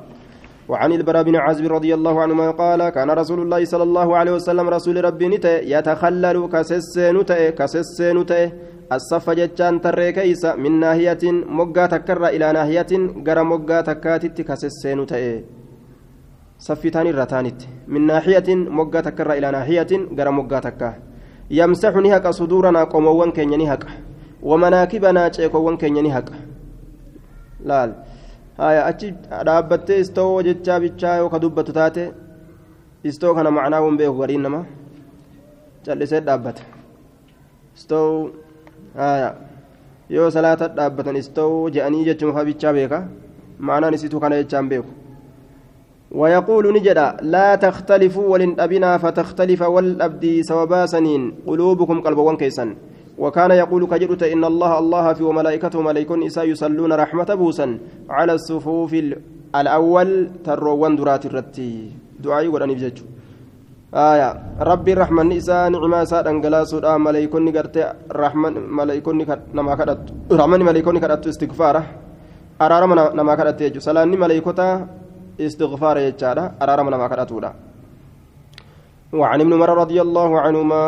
وعن 0.70 0.92
البراء 0.92 1.22
بن 1.22 1.36
عازب 1.36 1.66
رضي 1.76 1.94
الله 1.94 2.14
عنهما 2.22 2.50
قال 2.62 2.80
كان 2.88 3.10
رسول 3.10 3.40
الله 3.42 3.64
صلى 3.64 3.82
الله 3.82 4.08
عليه 4.18 4.32
وسلم 4.38 4.66
رسول 4.76 5.04
ربي 5.04 5.26
نتأ 5.28 5.54
يتخلل 5.74 6.36
كسسين 6.52 7.16
تأ 7.30 7.50
كسسين 7.58 8.18
تأ 8.30 8.52
الصف 8.96 9.26
جتان 9.38 9.74
ترى 9.84 10.12
كيسا 10.16 10.50
من 10.54 10.72
ناحية 10.80 11.24
مقا 11.58 11.86
تكر 11.94 12.22
إلى 12.34 12.46
ناحية 12.56 12.92
غرا 13.26 13.42
مقا 13.52 13.80
تكاتت 13.88 14.36
كسسين 14.48 15.00
تأ 15.10 15.22
صفتان 16.66 17.06
الرتانت 17.12 17.60
من 17.92 18.02
ناحية 18.10 18.48
مقا 18.78 19.00
تكر 19.06 19.28
إلى 19.38 19.48
ناحية 19.56 19.92
غرا 20.18 20.30
مقا 20.38 20.58
تكا 20.66 20.90
يمسح 21.58 21.94
نهك 22.04 22.26
صدورنا 22.38 22.84
قموان 22.92 23.30
كن 23.36 23.52
نهك 23.62 23.82
ومناكبنا 24.48 25.22
تشيكوان 25.28 25.76
نهك. 26.06 26.28
laal 27.64 27.90
haya 27.92 28.09
achi 28.60 29.08
dhaabbattee 29.46 29.98
istoo 30.04 30.42
jechaa 30.48 30.80
bichaa 30.84 31.16
yoo 31.20 31.28
ka 31.32 31.38
dubbatu 31.44 31.72
taate 31.78 32.04
istoo 33.10 33.34
kana 33.34 33.50
macnaa 33.56 33.80
won 33.84 33.96
beeku 33.96 34.18
gariin 34.20 34.42
nama 34.46 34.60
callisee 35.84 36.20
dhaabbata 36.28 36.62
istoo 37.76 38.30
yoo 40.16 40.30
salaata 40.36 40.68
dhaabbatan 40.78 41.16
istoo 41.22 41.70
je'anii 41.74 42.04
jechuun 42.08 42.34
ka 42.36 42.44
bichaa 42.48 42.72
beeka 42.78 42.98
macnaan 43.68 43.94
isitu 43.98 44.20
kana 44.20 44.42
jechaan 44.42 44.68
beeku 44.72 44.90
ويقول 46.10 46.74
نجدا 46.74 47.16
لا 47.22 47.54
تختلفوا 47.54 48.26
ولن 48.32 48.60
أبنا 48.60 48.98
فتختلف 48.98 49.62
والأبدي 49.62 50.42
سوابا 50.42 50.86
سنين 50.86 51.22
قلوبكم 51.46 52.00
قلبوان 52.00 52.36
كيسا 52.36 52.74
وكان 53.22 53.50
يقول 53.62 53.82
كجرت 53.92 54.22
إن 54.34 54.42
الله 54.50 54.72
الله 54.82 55.06
في 55.16 55.22
وملائكته 55.28 55.78
ملائكون 55.88 56.20
إسا 56.28 56.42
يصلون 56.50 56.92
رحمة 57.02 57.30
بوسا 57.40 57.66
على 58.16 58.32
الصفوف 58.38 58.92
الأول 59.60 60.10
تروان 60.46 60.92
درات 60.98 61.24
الرتي. 61.28 61.72
دعائي 62.24 62.48
وراني 62.52 62.74
بججو 62.78 63.04
آية. 64.10 64.30
ربي 64.70 64.92
الرحمن 64.96 65.26
إسا 65.40 65.68
نعما 65.74 66.00
ساد 66.10 66.26
أنقلاس 66.32 66.72
ملائكون 67.06 67.44
قرت 67.56 67.76
رحمن 68.22 68.52
ملائكون 68.78 69.14
نما 69.56 69.72
كدت 69.78 70.02
رحمن 70.40 70.60
ملائكون 70.68 70.96
كدت 71.02 71.24
استغفارة. 71.32 71.82
أرارم 72.64 72.90
نما 73.18 73.34
كدت 73.38 73.60
يجو 73.66 73.80
سلاني 73.86 74.16
ملائكوتا 74.24 74.68
استغفار 75.46 75.96
يجارة 76.06 76.44
أرارم 76.62 76.86
نما 76.92 77.06
كدتودا 77.12 77.50
وعن 79.20 79.38
ابن 79.40 79.52
عمر 79.56 79.70
رضي 79.82 79.98
الله 80.06 80.30
عنهما 80.44 80.82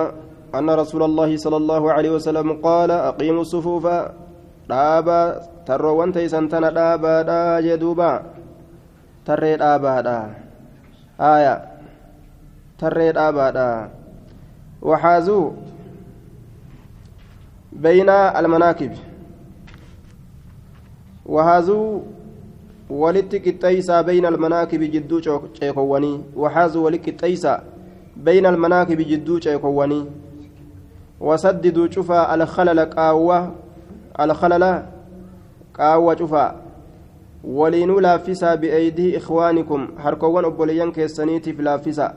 أن 0.55 0.71
رسول 0.71 1.03
الله 1.03 1.37
صلى 1.37 1.57
الله 1.57 1.83
عليه 1.93 2.11
وسلم 2.11 2.53
قال 2.63 2.91
أقيموا 2.91 3.41
الصفوف 3.43 3.87
dhaaba 4.69 5.43
tarroowwan 5.67 6.15
teeysan 6.15 6.47
tana 6.49 6.71
dhaabaadha 6.71 7.61
jedhuuba 7.67 8.11
tarree 9.27 9.57
dhaabaadha 9.59 10.19
haya 11.19 11.55
tarree 12.79 13.11
dhaabaadha 13.19 13.67
waxaazuu 14.91 15.45
bayna 17.85 18.17
almanaakib 18.41 18.93
wahaazuu 21.27 22.07
walitti 23.03 23.41
qixxeeysaa 23.47 24.03
bayna 24.09 24.29
almanaakibi 24.33 24.89
jidduu 24.95 25.21
ceekowwanii 25.59 26.17
waxaazuu 26.37 26.85
walitti 26.87 27.11
qixxeeysaa 27.13 27.59
bayna 28.17 28.49
almanaakibi 28.55 29.05
jidduu 29.05 29.39
ceekowwanii 29.41 30.05
وسددوا 31.23 31.87
شفا 31.95 32.35
الخلل 32.35 32.81
قاوة 32.99 33.39
الخلل 34.21 34.65
قاوة 35.79 36.17
شفا 36.21 36.47
ولينوا 37.59 38.01
لافسا 38.01 38.55
بأيدي 38.55 39.17
إخوانكم 39.21 39.81
حركوان 40.03 40.45
أبوليان 40.45 40.93
كيسانيتي 40.93 41.53
في 41.53 41.63
لافسا 41.63 42.09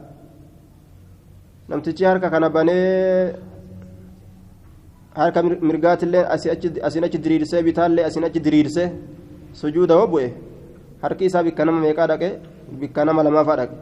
namtichi 1.70 2.06
harka 2.06 2.30
kana 2.30 2.50
banee 2.50 3.34
harka 5.18 5.42
mirgaatillee 5.44 6.22
asin 6.88 7.04
achi 7.08 7.18
diriirsee 7.26 7.62
bitaallee 7.68 8.06
asin 8.10 8.24
achi 8.28 8.40
diriirsee 8.46 8.88
sujuuda 9.62 9.98
hoo 9.98 10.08
bu'e 10.14 10.28
harki 11.04 11.26
isaa 11.30 11.44
bikka 11.48 11.66
nama 11.66 11.80
meeqaa 11.86 12.08
dhaqe 12.12 12.30
bikka 12.82 13.06
nama 13.06 13.26
lamaafaa 13.28 13.58
dhaqe 13.62 13.76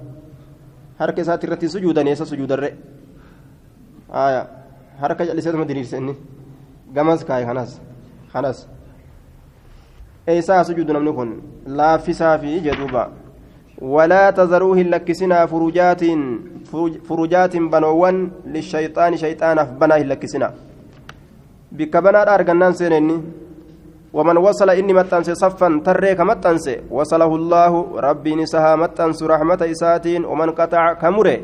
harka 1.02 1.22
isaatti 1.26 1.46
irratti 1.48 1.74
sujuudan 1.76 2.08
eessa 2.08 2.26
sujuudarre 2.32 2.70
aayaa 4.24 4.63
harka 5.02 5.26
jalliseetuma 5.26 5.66
diriirse 5.66 5.98
inni? 5.98 6.16
Gamas 6.94 7.26
kaaye 7.26 7.46
kanas 7.46 7.82
kanas 8.34 8.68
eeysaa 10.28 10.64
sujuudu 10.64 10.94
namni 10.94 11.14
kun 11.14 11.30
laaffisaa 11.66 12.38
fi 12.38 12.60
jedhuuba 12.62 13.10
ولا 13.82 14.30
تذروه 14.32 14.80
لكسنا 14.94 15.46
فروجات 15.46 16.02
فروجات 17.08 17.54
بنوان 17.58 18.32
للشيطان 18.46 19.18
شيطان 19.18 19.58
بنا 19.80 19.94
لكسنا 19.94 20.54
بك 21.72 21.98
بنا 21.98 22.36
أرجنان 22.36 22.74
سنني 22.74 23.18
ومن 24.14 24.38
وصل 24.38 24.70
إني 24.70 24.94
متنس 24.94 25.30
صفا 25.32 25.82
تريك 25.86 26.20
متنس 26.22 26.66
وصله 26.92 27.32
الله 27.36 27.72
ربي 28.08 28.36
نسها 28.36 28.76
متنس 28.76 29.24
رحمة 29.24 29.62
إساتين 29.72 30.26
ومن 30.26 30.50
قطع 30.50 30.94
كمره 30.94 31.38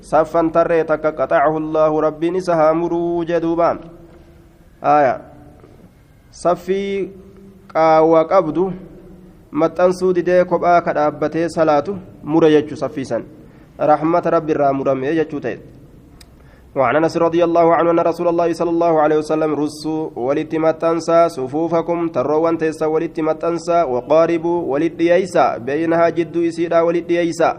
saffan 0.00 0.50
tarree 0.50 0.84
takka 0.84 1.12
qaxacahu 1.12 1.60
llaahu 1.60 2.00
rabbiin 2.00 2.36
isa 2.36 2.56
haa 2.56 2.74
muruu 2.74 3.24
jeduubaan 3.24 3.78
aya 4.82 5.20
saffii 6.30 7.10
qaawwa 7.72 8.24
qabdu 8.28 8.72
maxxansuu 9.50 10.12
didee 10.12 10.44
kophaa 10.44 10.80
ka 10.82 10.92
dhaabbatee 10.94 11.48
salaatu 11.48 11.98
mure 12.22 12.50
jechuu 12.50 12.76
saffiisan 12.76 13.24
rabbi 13.78 14.52
irraa 14.52 14.72
murame 14.72 15.14
jechuu 15.14 15.40
ta'e 15.40 15.78
وعن 16.76 16.96
انس 16.96 17.16
رضي 17.16 17.44
الله 17.44 17.74
عنه 17.74 17.90
ان 17.90 18.00
رسول 18.00 18.28
الله 18.28 18.52
صلى 18.52 18.70
الله 18.70 19.00
عليه 19.00 19.18
وسلم 19.18 19.50
رسوا 19.54 20.10
ولتمتنسا 20.16 21.28
صفوفكم 21.28 22.08
تروان 22.08 22.58
تيسا 22.58 22.86
ولتمتنسا 22.86 23.78
وقاربوا 23.84 24.58
ولدييسا 24.62 25.58
بينها 25.58 26.08
جد 26.08 26.36
يسيدا 26.36 26.80
ولدييسا 26.80 27.50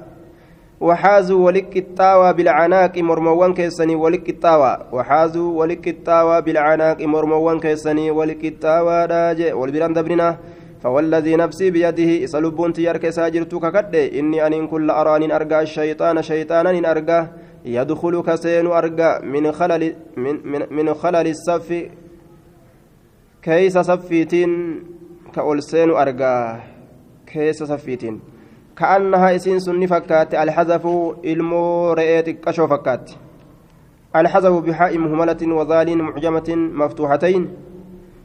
وحازوا 0.81 1.45
ولك 1.45 1.77
التاوى 1.77 2.33
بالعناق 2.33 2.97
مرموان 2.97 3.53
كيسني 3.53 3.95
ولك 3.95 4.29
التاوى 4.29 4.77
وحازوا 4.91 5.59
ولك 5.59 5.87
التاوى 5.87 6.41
بالعناق 6.41 7.01
مرموان 7.01 7.59
كيسني 7.59 8.11
ولك 8.11 8.45
التاوى 8.45 9.05
راجع 9.05 9.55
والبران 9.55 9.93
دبرنا. 9.93 10.37
فوالذي 10.83 11.35
نفسي 11.35 11.71
بيده 11.71 12.25
سلبون 12.25 12.73
تيارك 12.73 13.09
ساجرتك 13.09 13.71
كد 13.73 13.95
إني 13.95 14.47
أن 14.47 14.67
كل 14.67 14.89
أران 14.89 15.31
أرجع 15.31 15.61
الشيطان 15.61 16.21
شيطانا 16.21 16.91
أرجع 16.91 17.27
يدخل 17.65 18.21
كسين 18.21 18.67
أرجع 18.67 19.19
من 19.19 19.51
خلل 19.51 19.95
من, 20.17 20.35
من, 20.51 20.61
من 20.71 20.93
خلل 20.93 21.27
الصف 21.27 21.69
كيس 23.41 23.77
صفيتين. 23.77 24.83
كأولسين 25.35 25.89
أرجع 25.89 26.59
كيس 27.27 27.63
صفيتين. 27.63 28.19
كأنها 28.79 29.35
إسين 29.35 29.59
سني 29.59 29.87
فكات 29.87 30.35
الحذف 30.35 30.87
إلمو 31.25 31.93
رئيت 31.93 32.29
كشو 32.29 32.67
فكات 32.67 33.11
الحذف 34.15 34.53
بحاء 34.65 34.97
مهملة 34.97 35.41
وذال 35.57 35.97
معجمة 35.97 36.49
مفتوحتين. 36.55 37.49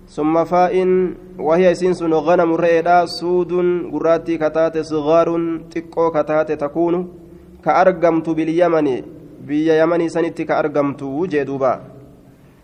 ثم 0.09 0.45
فاء 0.45 0.75
وهي 1.39 1.73
إسين 1.73 1.95
سن 1.95 2.13
غنم 2.13 2.55
رئيدا 2.55 3.07
سود 3.07 3.53
قراتي 3.93 4.39
كتات 4.39 4.79
صغار 4.79 5.29
تقو 5.71 6.11
كتات 6.11 6.53
تكون. 6.53 6.95
كأرقمت 7.65 8.31
باليمن 8.31 8.89
biyya 9.45 9.75
yamanii 9.77 10.09
sanitti 10.09 10.47
ka 10.47 10.57
argamtu 10.57 11.29
jee 11.29 11.45
duuba 11.45 11.81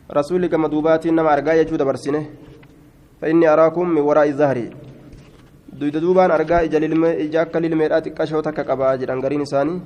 rasuulli 0.08 0.48
gama 0.48 0.68
duubaatiin 0.68 1.14
nama 1.14 1.30
argaa 1.30 1.56
jechuu 1.56 1.76
dabarsine 1.76 2.20
fa 3.20 3.28
inni 3.28 3.44
duyda 5.80 6.00
duubaan 6.00 6.30
argaa 6.36 6.62
ija 6.66 7.40
akka 7.42 7.58
lilmeedhaa 7.64 8.00
xiqqashoo 8.04 8.42
takka 8.46 8.64
qabaa 8.70 8.96
jedhan 9.00 9.20
gariin 9.24 9.42
isaanii 9.46 9.78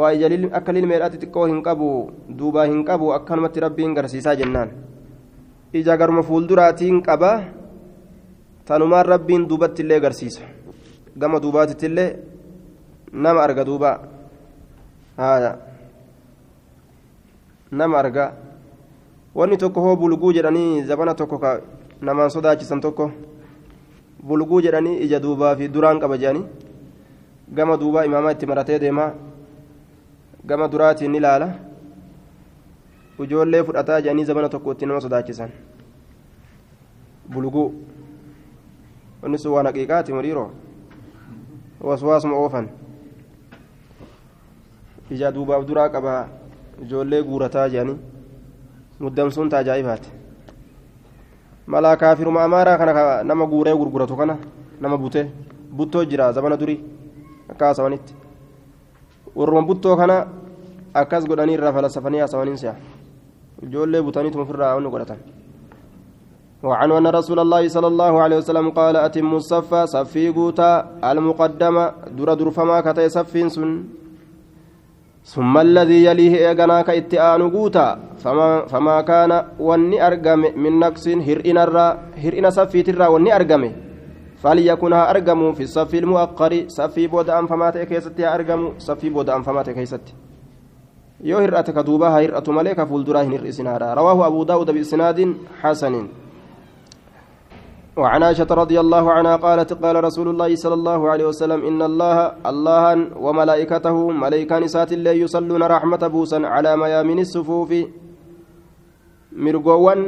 waa 0.00 0.12
ija 0.16 0.28
akka 0.58 0.72
lilmeedhaa 0.76 1.10
xixiqqoo 1.14 1.46
hin 1.52 1.62
qabu 1.68 1.88
duubaa 2.38 2.66
hin 2.72 2.84
qabu 2.90 3.12
akkanumatti 3.16 3.60
rabbiin 3.66 3.94
garsiisaa 3.98 4.34
jennaan 4.40 4.70
ija 5.80 5.96
garuma 6.02 6.22
fuulduraatiin 6.28 7.02
qaba 7.08 7.32
tanumaan 8.70 9.06
rabbiin 9.12 9.48
duubatti 9.48 9.82
illee 9.82 9.98
agarsiisa 10.02 10.42
gama 11.20 11.40
duubaatitti 11.42 11.86
illee 11.90 12.08
nama 13.12 13.40
arga 13.46 13.64
duuba 13.68 13.90
haaya 15.16 15.52
nama 17.70 17.98
arga 18.02 18.24
wanni 19.34 19.56
tokko 19.62 19.80
hoo 19.80 19.96
bulguu 19.96 20.32
jedhanii 20.36 20.82
zabana 20.88 21.14
tokko 21.14 21.38
ka 21.38 21.50
namaan 22.00 22.30
sodaachisan 22.30 22.80
tokko 22.80 23.10
bulguu 24.26 24.60
jedhanii 24.62 24.96
ija 25.04 25.18
duubaa 25.22 25.56
fi 25.56 25.68
duraan 25.74 26.00
qaba 26.00 26.16
jedhanii 26.22 26.44
gama 27.56 27.76
duubaa 27.80 28.04
imaamaa 28.04 28.32
itti 28.36 28.46
maratee 28.46 28.78
deemaa 28.80 29.12
gama 30.46 30.68
duraatiin 30.72 31.12
ni 31.12 31.20
laala 31.20 31.48
ijoollee 33.24 33.62
fudhataa 33.64 34.00
jedhanii 34.00 34.24
zabana 34.24 34.48
tokko 34.48 34.72
itti 34.72 34.86
nama 34.86 35.00
sodaachisan 35.00 35.50
bulguu 37.32 37.66
wanni 39.22 39.38
sun 39.38 39.52
waan 39.52 39.66
haqiiqaati 39.66 40.12
muriiroo 40.12 40.50
waswaasuma 41.88 42.36
oofan 42.36 42.68
ija 45.10 45.32
duubaaf 45.34 45.66
duraa 45.68 45.88
qaba 45.88 46.14
ijoollee 46.84 47.22
guurataa 47.22 47.68
jedhanii 47.68 47.98
muddamsuun 49.00 49.48
taajaa'ibaati 49.54 50.10
malaa 51.72 51.96
kaafiruma 51.96 52.44
amaaraa 52.44 52.78
kana 52.78 52.92
nama 53.24 53.46
guuree 53.46 53.74
gurguratu 53.80 54.16
kana 54.20 54.36
nama 54.80 54.96
butee 55.02 55.26
buttoo 55.76 56.04
jira 56.04 56.32
zabana 56.32 56.56
durii 56.56 56.80
akka 57.50 57.64
haasawanitti 57.66 58.14
warruma 59.36 59.62
buttoo 59.68 59.96
kana 59.96 60.16
akkas 60.94 61.28
godhanii 61.30 61.58
irraa 61.58 61.72
falasafanii 61.72 62.22
haasawaniin 62.24 62.62
si'a 62.62 62.74
ijoollee 63.66 64.02
butaniituma 64.02 64.44
ofirraa 64.44 64.74
wanni 64.74 64.90
godhatan 64.96 65.20
وعنه 66.62 66.98
أن 66.98 67.06
رسول 67.06 67.38
الله 67.40 67.68
صلى 67.68 67.86
الله 67.86 68.12
عليه 68.20 68.36
وسلم 68.36 68.70
قال 68.70 68.96
أتم 68.96 69.34
الصف 69.34 69.74
صفي 69.74 70.28
قوتا 70.28 71.00
المقدمة 71.04 71.84
در 72.16 72.34
در 72.34 72.50
فما 72.50 72.80
كتي 72.80 73.08
صفين 73.08 73.48
سن 73.48 73.84
ثم 75.24 75.58
الذي 75.58 76.04
يليه 76.04 76.48
إيغناك 76.48 76.90
اتآن 76.90 77.50
قوتا 77.50 77.98
فما, 78.18 78.66
فما 78.66 79.00
كان 79.00 79.44
واني 79.58 80.06
أرقم 80.06 80.38
من 80.56 80.78
نقص 80.80 81.08
هرئن 81.08 81.58
الرا 81.58 81.98
هرئن 82.24 82.50
صفي 82.50 82.82
ترى 82.82 83.06
واني 83.06 83.36
أرقم 83.36 83.72
فليكنها 84.42 85.10
أرقم 85.10 85.52
في 85.52 85.62
الصف 85.62 85.94
المؤقر 85.94 86.64
صفي 86.68 87.06
بود 87.06 87.30
أنفمات 87.30 87.78
كيستي 87.78 88.26
أرقم 88.34 88.72
صفي 88.78 89.08
بود 89.10 89.30
hir'ate 91.44 91.72
ka 91.76 91.82
duubaa 91.84 92.10
haa 92.10 92.22
hir'atu 92.24 92.52
malee 92.52 92.74
ka 92.74 92.86
fuulduraa 92.86 93.22
hin 93.22 93.32
hir'isinaadha. 93.36 93.94
Rawaahu 93.94 94.24
abuu 94.24 94.44
daawuda 94.48 94.72
biisnaadin 94.72 95.34
xasanin 95.60 96.08
وعن 97.96 98.22
عائشة 98.22 98.46
رضي 98.46 98.80
الله 98.80 99.12
عنها 99.12 99.36
قالت 99.36 99.72
قال 99.82 100.04
رسول 100.04 100.28
الله 100.28 100.54
صلى 100.54 100.74
الله 100.74 101.00
عليه 101.10 101.26
وسلم 101.26 101.60
إن 101.66 101.82
الله 101.82 102.16
الله 102.46 102.84
وملائكته 103.18 103.96
ملائكة 104.10 104.58
نسات 104.58 104.92
الله 104.92 105.10
يصلون 105.10 105.62
رحمة 105.62 106.02
بوسا 106.14 106.38
على 106.46 106.76
ميامن 106.76 107.18
الصفوف. 107.18 107.70
مرقوان 109.32 110.00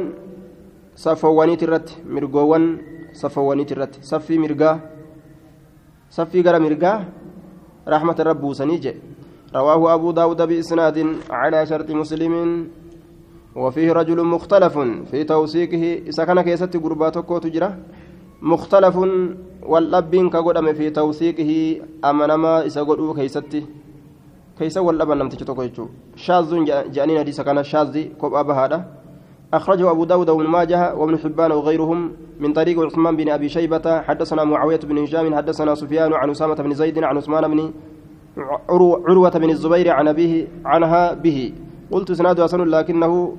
صفواني 0.95 1.55
ترت 1.55 1.87
مرقوان 2.07 2.63
صفواني 3.13 3.63
ترت 3.65 3.93
صفي 4.01 4.37
مرقا 4.37 4.71
صفي 6.09 6.39
قرى 6.45 6.59
مرقا 6.59 6.93
رحمة 7.87 8.17
رب 8.19 8.41
بوسا 8.41 8.65
رواه 9.55 9.93
أبو 9.93 10.11
داود 10.11 10.41
بإسناد 10.41 10.97
على 11.29 11.59
شرط 11.65 11.89
مسلم. 11.91 12.33
وفيه 13.55 13.91
رجل 13.93 14.23
مختلف 14.23 14.79
في 15.11 15.23
توثيقه 15.23 16.23
كان 16.25 16.41
كيست 16.41 16.77
قرباتك 16.77 17.29
تجرى 17.43 17.69
مختلف 18.41 18.95
واللبين 19.63 20.29
كقدم 20.29 20.73
في 20.73 20.89
توثيقه 20.89 21.81
أمنما 22.05 22.65
إذا 22.65 22.81
قدوا 22.81 23.13
كيستي. 23.13 23.65
كيس 24.59 24.77
واللبن 24.77 25.17
لم 25.17 25.29
تجتوك 25.29 25.71
شاذ 26.15 26.65
جانين 26.91 27.19
حديث 27.19 27.41
كان 27.41 27.63
شاذ 27.63 28.03
كوب 28.17 28.33
أبا 28.33 28.53
هذا. 28.53 28.85
أخرجه 29.53 29.91
أبو 29.91 30.03
داود 30.03 30.29
وابن 30.29 30.47
ماجه 30.47 30.95
وابن 30.95 31.17
حبان 31.17 31.51
وغيرهم 31.51 32.11
من 32.39 32.53
طريق 32.53 32.79
عثمان 32.79 33.15
بن 33.15 33.29
أبي 33.29 33.49
شيبة. 33.49 34.01
حدثنا 34.01 34.43
معاوية 34.43 34.79
بن 34.83 34.97
هشام 34.97 35.35
حدثنا 35.35 35.75
سفيان 35.75 36.13
عن 36.13 36.29
أسامة 36.29 36.55
بن 36.55 36.73
زيد 36.73 37.03
عن 37.03 37.17
عثمان 37.17 37.51
بن 37.51 37.73
عروة 39.09 39.29
بن 39.29 39.49
الزبير 39.49 39.89
عن 39.89 40.07
أبيه 40.07 40.47
عنها 40.65 41.13
به. 41.13 41.53
قلت 41.93 42.11
سناد 42.11 42.41
حسن 42.41 42.61
لكنه 42.63 43.37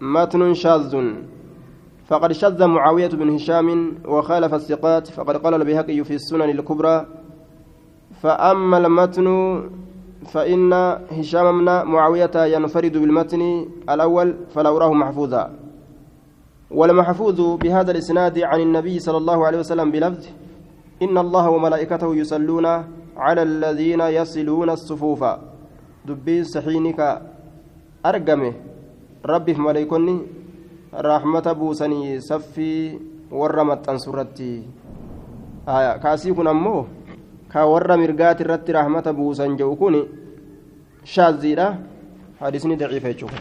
متن 0.00 0.54
شاذ. 0.54 0.94
فقد 2.06 2.32
شذ 2.32 2.60
معاوية 2.66 3.08
بن 3.08 3.28
هشام 3.34 3.68
وخالف 4.06 4.54
الثقات 4.54 5.06
فقد 5.08 5.36
قال 5.36 5.54
البيهقي 5.54 6.04
في 6.04 6.14
السنن 6.14 6.50
الكبرى 6.50 7.06
فأما 8.22 8.76
المتن 8.78 9.26
فإن 10.32 10.72
هشام 11.10 11.58
بن 11.58 11.64
معاوية 11.64 12.36
ينفرد 12.54 12.92
بالمتن 12.92 13.42
الأول 13.90 14.34
فلا 14.54 14.68
أراه 14.68 14.92
محفوظا. 14.92 15.50
والمحفوظ 16.70 17.40
بهذا 17.40 17.90
الإسناد 17.90 18.38
عن 18.38 18.60
النبي 18.60 18.98
صلى 18.98 19.16
الله 19.16 19.46
عليه 19.46 19.58
وسلم 19.58 19.90
بلفظ 19.90 20.24
إن 21.02 21.18
الله 21.18 21.50
وملائكته 21.50 22.16
يصلون 22.16 22.66
على 23.16 23.42
الذين 23.42 24.00
يصلون 24.00 24.70
الصفوف. 24.70 25.24
دبي 26.06 26.44
سحينك 26.44 27.00
أرقمه 28.04 28.52
ربي 29.26 29.54
في 29.54 29.60
ملائكني 29.60 30.16
رحمة 30.94 31.46
بوسني 31.52 32.20
سفي 32.20 32.98
ورمت 33.32 33.88
أنصرتي 33.88 34.62
آية. 35.68 35.96
كاسي 35.96 36.32
كن 36.32 36.46
أمو 36.46 36.86
كور 37.52 37.96
مرقات 37.96 38.40
الرت 38.40 38.70
رحمة 38.70 39.06
بوسن 39.18 39.56
جوكوني 39.56 40.02
شاذيرة 41.04 41.78
حديثني 42.40 42.76
ضعيف 42.76 43.04
يشوف 43.04 43.32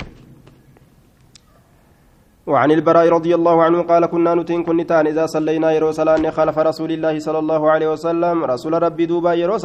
وعن 2.48 2.72
البراء 2.72 3.10
رضي 3.10 3.36
الله 3.36 3.64
عنه 3.64 3.82
قال 3.82 4.06
كنا 4.06 4.36
نتين 4.36 4.64
كنتان 4.64 5.08
إذا 5.08 5.26
صلينا 5.26 5.72
يرو 5.72 5.92
سلاني 5.92 6.32
خلف 6.32 6.60
رسول 6.60 6.92
الله 6.92 7.20
صلى 7.20 7.40
الله 7.40 7.72
عليه 7.72 7.88
وسلم. 7.92 8.44
رسول 8.44 8.84
ربي 8.84 9.06
دوبا 9.06 9.34
يرو 9.34 9.58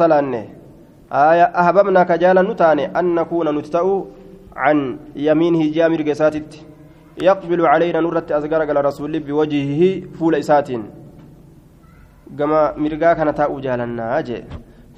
آية. 1.11 1.43
أحببنا 1.43 2.03
كجالا 2.03 2.41
نتاني 2.41 2.99
أن 2.99 3.15
نكون 3.15 3.57
نتتأو 3.57 4.18
عن 4.63 4.77
يمينه 5.27 5.61
جامر 5.75 6.01
قساتت 6.09 6.51
يقبل 7.27 7.61
علينا 7.71 7.99
نرت 8.05 8.31
أزقر 8.37 8.61
على 8.69 8.81
رسول 8.89 9.13
بوجهه 9.25 9.81
فول 10.17 10.35
إسات 10.35 10.69
كما 12.37 12.61
مرقا 12.83 13.13
كان 13.17 13.29
تاء 13.39 13.51
جالنا 13.65 14.05
أجي 14.19 14.39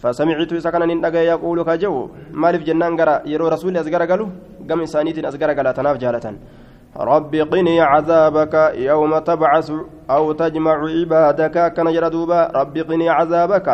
فسمعت 0.02 0.52
كان 0.74 0.84
ننقى 0.90 1.22
يقول 1.32 1.58
كجو. 1.70 1.96
مالف 2.42 2.62
جنان 2.68 2.94
قرأ 3.00 3.16
يرو 3.32 3.48
رسول 3.54 3.78
أزقر 3.78 4.04
قالوا 4.10 4.30
قم 4.70 4.80
إنسانيت 4.86 5.18
أزقر 5.30 5.50
قال 5.58 5.68
تناف 5.78 5.98
رب 6.98 7.36
قني 7.36 7.82
عذابك 7.82 8.56
يوم 8.76 9.20
تبعث 9.20 9.72
أو 10.10 10.32
تجمع 10.32 10.78
عبادك 10.96 11.74
كان 11.74 11.88
جردوبا 11.94 12.40
رب 12.56 12.78
قني 12.78 13.10
عذابك. 13.10 13.68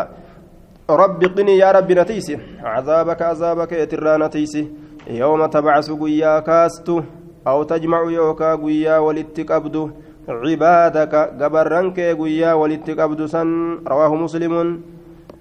رب 0.89 1.21
قني 1.35 1.57
يا 1.57 1.71
رب 1.71 1.91
نتيسي. 1.91 2.37
عذابك 2.63 3.21
عذابك 3.21 3.71
يترى 3.71 4.17
نتيسي. 4.17 4.63
يوم 5.09 5.45
تبعث 5.45 5.91
قيا 5.91 6.39
كاستو 6.39 7.01
أو 7.47 7.63
تجمع 7.63 8.01
يوكا 8.11 8.55
قيا 8.55 8.97
ولتقبدو 8.97 9.89
عبادك 10.29 11.15
قبرنك 11.41 11.99
قيا 11.99 12.53
ولتقبدو 12.53 13.27
سن 13.27 13.49
رواه 13.87 14.15
مسلم 14.15 14.81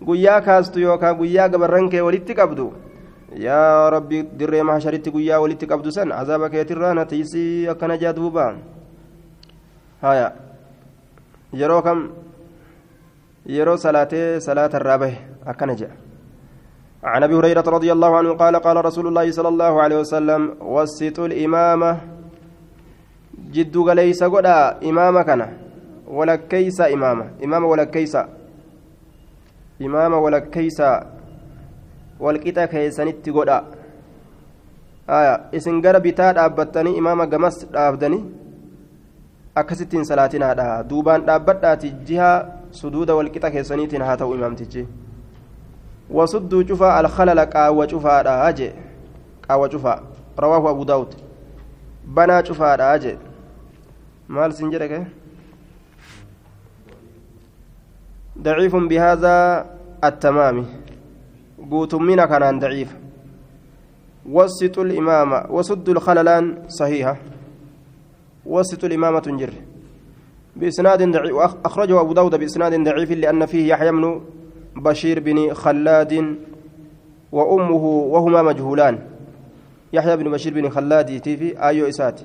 قيا 0.08 0.38
كاستو 0.38 0.78
يوكا 0.80 1.12
قيا 1.12 1.42
قبرنك 1.42 1.94
ولتقبدو 1.94 2.68
mahasharitti 3.36 5.10
guyyaa 5.10 5.40
walitti 5.40 5.66
qabdu 5.66 5.90
san 5.92 6.12
azaaba 6.12 6.48
keetirraa 6.48 6.94
natiisii 6.94 7.68
akkana 7.68 7.98
jaa 7.98 8.12
duuba 8.12 8.54
haya 10.02 10.32
yeroo 11.52 11.82
kam 11.82 12.10
yeroo 13.46 13.76
salaatee 13.76 14.40
salaata 14.40 14.80
irraa 14.80 14.98
bahe 14.98 15.18
akkana 15.46 15.74
jedha 15.74 16.05
عن 17.06 17.22
ابي 17.22 17.34
هريره 17.38 17.66
رضي 17.76 17.90
الله 17.92 18.16
عنه 18.16 18.30
قال 18.34 18.54
قال 18.56 18.76
رسول 18.84 19.06
الله 19.06 19.30
صلى 19.30 19.48
الله 19.48 19.82
عليه 19.82 19.98
وسلم 20.02 20.42
وسطوا 20.60 21.26
الامامه 21.26 21.90
جد 23.54 23.76
ليس 24.00 24.22
غدا 24.22 24.58
امامه 24.88 25.22
كان 25.22 25.42
ولا 26.06 26.36
كيس 26.36 26.80
امامه 26.80 27.26
امامه 27.44 27.66
ولا 27.72 27.84
كيس 27.84 28.14
امامه 29.86 30.18
ولا 30.18 30.38
كيس 30.38 30.80
walqixa 32.24 32.66
keessanitti 32.72 33.32
godha 33.36 33.58
isin 35.58 35.80
gara 35.84 36.00
bitaa 36.00 36.32
dhaabbattanii 36.38 36.96
imaama 37.00 37.26
gamas 37.32 37.58
dhaabdanii 37.74 38.22
akkasittiin 39.62 40.06
salaatinaadha 40.10 40.68
duubaan 40.90 41.26
dhaabbadhaati 41.26 41.90
jiha 42.08 42.30
suduuda 42.80 43.18
walqixa 43.18 43.50
keessaniitiin 43.56 44.06
haa 44.08 44.16
ta'u 44.22 44.34
imaamtichi 44.38 44.86
alkhalala 46.10 47.46
qaawwa 47.46 47.86
cufaadha 47.86 48.52
jee 48.52 48.72
qaawwa 49.48 49.68
cufaa 49.68 50.00
rawaahu 50.36 50.68
abu 50.68 50.84
daawud 50.84 51.16
banaa 52.04 52.42
cufaadha 52.42 52.98
jee 52.98 53.18
maal 54.28 54.52
sin 54.52 54.70
jedhe 54.70 54.88
kee 54.88 55.06
ضعيف 58.36 58.76
بهذا 58.76 59.66
التمام. 60.04 60.66
قوت 61.70 61.94
من 61.94 62.24
كان 62.24 62.58
ضعيف. 62.58 62.96
وسط 64.28 64.78
الإمامة 64.78 65.46
وسد 65.50 65.88
الخللان 65.88 66.68
صحيحة. 66.68 67.16
وسطوا 68.46 68.84
الإمام 68.84 69.20
تنجر. 69.20 69.52
بإسناد 70.56 71.02
ضعيف 71.02 71.34
أخرجه 71.64 72.00
أبو 72.00 72.12
داود 72.12 72.34
بإسناد 72.34 72.84
ضعيف 72.84 73.10
لأن 73.10 73.46
فيه 73.46 73.68
يحيى 73.68 73.90
بن 73.90 74.20
بشير 74.76 75.20
بن 75.20 75.54
خلاد 75.54 76.36
وأمه 77.32 77.84
وهما 77.84 78.42
مجهولان. 78.42 78.98
يحيى 79.92 80.16
بن 80.16 80.30
بشير 80.30 80.54
بن 80.54 80.68
خلاد 80.68 81.20
تيفي 81.20 81.66
آيو 81.68 81.88
إسات. 81.88 82.20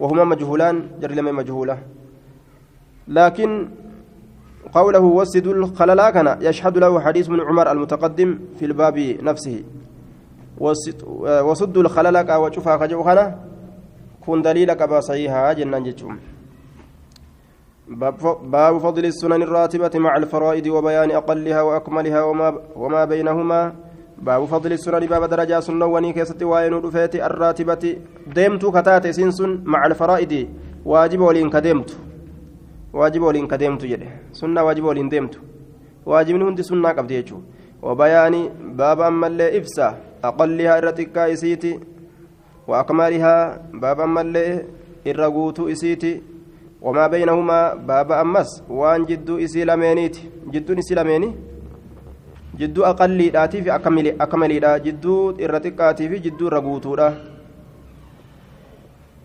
وهما 0.00 0.24
مجهولان 0.24 1.00
جر 1.00 1.10
لما 1.10 1.32
مجهولة. 1.32 1.78
لكن 3.08 3.68
قوله 4.72 5.00
وسد 5.00 5.46
الخللا 5.46 6.10
كان 6.10 6.38
يشهد 6.42 6.78
له 6.78 7.00
حديث 7.00 7.30
من 7.30 7.40
عمر 7.40 7.72
المتقدم 7.72 8.38
في 8.58 8.64
الباب 8.64 8.98
نفسه. 9.22 9.62
وسد 11.20 11.76
الخللا 11.76 12.36
وشوفها 12.36 12.76
كجوخنا 12.76 13.38
كن 14.26 14.42
دليلك 14.42 14.82
بصيحة 14.88 15.52
جنان 15.52 15.82
جتشوم. 15.84 16.18
باب 17.88 18.78
فضل 18.78 19.04
السنن 19.04 19.42
الراتبة 19.42 19.90
مع 19.94 20.16
الفرائض 20.16 20.66
وبيان 20.66 21.10
أقلها 21.10 21.62
وأكملها 21.62 22.22
وما, 22.22 22.58
وما 22.76 23.04
بينهما. 23.04 23.72
باب 24.18 24.44
فضل 24.44 24.72
السنن 24.72 25.06
باب 25.06 25.24
درجة 25.24 25.60
سنة 25.60 25.86
وني 25.86 26.12
كيست 26.12 26.42
وين 26.42 26.72
رفيت 26.72 27.14
الراتبة. 27.16 27.96
ديمت 28.26 28.66
كتات 28.66 29.06
سنسن 29.06 29.60
مع 29.64 29.86
الفرائض. 29.86 30.48
واجب 30.84 31.20
ولين 31.20 31.50
كديمت 31.50 31.98
واجب 32.92 33.22
ولين 33.22 33.46
كديمت 33.46 33.84
جده. 33.84 34.08
سنة 34.32 34.62
واجب 34.62 34.84
ولين 34.84 35.08
ديمت 35.08 35.38
واجب 36.06 36.34
هندي 36.34 36.62
سنة 36.62 36.88
قبل 36.88 37.24
وبيان 37.82 38.48
باب 38.80 39.00
أما 39.00 39.26
اللي 39.26 39.58
إفسا. 39.58 39.98
أقلها 40.24 40.78
الرتكا 40.78 41.32
إسيتي. 41.32 41.80
وأكملها 42.68 43.62
باب 43.74 44.00
أما 44.00 44.20
اللي 44.20 44.64
الرقوت 45.06 45.60
إسيتي. 45.60 46.33
وما 46.84 47.04
بينهما 47.06 47.58
باب 47.88 48.12
أمس. 48.12 48.50
وان 48.68 49.08
جدو 49.08 49.34
إسي 49.44 49.64
لمينيت. 49.64 50.16
جدو 50.52 50.72
إسي 50.78 50.94
لميني؟ 50.94 51.28
جدو 52.60 52.80
أقلي 52.84 53.26
داتي 53.34 53.58
في 53.64 53.70
أكملي 53.74 54.10
أكملي 54.20 54.58
دا. 54.64 54.76
جدو 54.84 55.40
إرتقاتي 55.40 56.04
في 56.08 56.16
جدو 56.24 56.48
رقوتو 56.48 56.94
دا. 57.00 57.08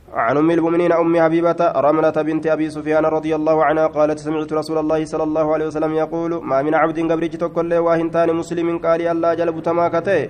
عن 0.09 0.37
أم 0.37 0.51
المؤمنين 0.51 0.91
أم 0.91 1.13
حبيبة 1.21 1.61
رملة 1.85 2.17
بنت 2.27 2.47
أبي 2.47 2.69
سفيان 2.69 3.05
رضي 3.05 3.35
الله 3.35 3.57
عنها 3.67 3.87
قالت 3.87 4.19
سمعت 4.19 4.53
رسول 4.53 4.77
الله 4.77 5.05
صلى 5.05 5.23
الله 5.23 5.53
عليه 5.53 5.67
وسلم 5.69 5.93
يقول 5.93 6.31
ما 6.49 6.61
من 6.65 6.73
عبد 6.81 7.11
قبرج 7.11 7.33
تكل 7.37 7.71
واهنتان 7.85 8.29
مسلم 8.41 8.67
قال 8.85 9.01
الله 9.13 9.33
جلب 9.33 9.57
تماكته 9.69 10.29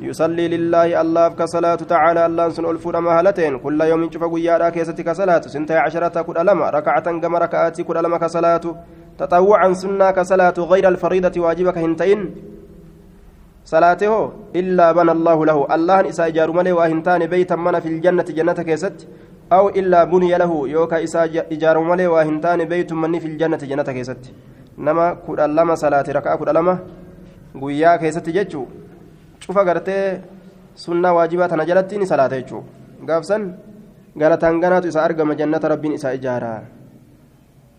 يصلي 0.00 0.48
لله 0.48 1.00
الله 1.00 1.28
كصلاة 1.28 1.74
تعالى 1.74 2.26
الله 2.26 2.48
سن 2.48 2.64
ألفون 2.64 2.96
مهلتين. 2.98 3.58
كل 3.58 3.80
يوم 3.80 4.10
شوف 4.12 4.24
قيادا 4.24 4.68
كيستي 4.68 5.02
كصلاة. 5.02 5.40
سنتي 5.40 5.76
عشرة 5.76 6.22
كل 6.22 6.36
ألم. 6.38 6.62
ركعة 6.62 7.06
كم 7.20 7.36
ركعات 7.36 7.80
كل 7.80 7.96
ألم 7.96 8.16
كصلاة. 8.16 8.64
تطوعا 9.18 9.72
سنة 9.72 10.10
كصلاة 10.10 10.54
غير 10.58 10.88
الفريضة 10.88 11.40
واجبك 11.40 11.78
هنتين. 11.78 12.20
صلاته 13.64 14.32
إلا 14.56 14.92
بنى 14.92 15.12
الله 15.16 15.38
له. 15.46 15.58
الله 15.74 16.08
إسا 16.08 16.26
إجار 16.26 16.52
ملي 16.52 16.72
وهنتان 16.72 17.26
بيتا 17.26 17.56
من 17.56 17.80
في 17.80 17.88
الجنة 17.88 18.28
جنة 18.38 18.58
كيست. 18.68 19.08
أو 19.52 19.68
إلا 19.68 20.04
بني 20.04 20.38
له. 20.38 20.52
يوكا 20.68 21.04
إسا 21.04 21.24
إجار 21.24 21.76
ملي 21.80 22.06
وهنتان 22.06 22.64
بيت 22.64 22.92
من 22.92 23.18
في 23.18 23.26
الجنة 23.32 23.56
جنة 23.56 23.88
كيست. 23.96 24.22
نما 24.78 25.06
كل 25.26 25.40
ألم 25.40 25.74
صلاة. 25.74 26.04
ركعة 26.08 26.36
كل 26.36 26.48
ألم. 26.48 26.68
قيا 27.62 27.96
كيست 27.96 28.28
جتشو 28.36 28.64
cufa 29.40 29.64
gartee 29.64 30.20
sunnaa 30.74 31.12
waajibaa 31.12 31.48
tana 31.48 31.64
jalatti 31.64 31.98
ni 31.98 32.06
salaata 32.06 32.36
jechuudha 32.40 32.68
gaafsan 33.08 33.42
galataan 34.16 34.60
ganaatu 34.60 34.88
isa 34.88 35.02
argama 35.02 35.34
jannata 35.34 35.68
rabbiin 35.68 35.94
isaa 35.98 36.16
ijaaraa 36.18 36.60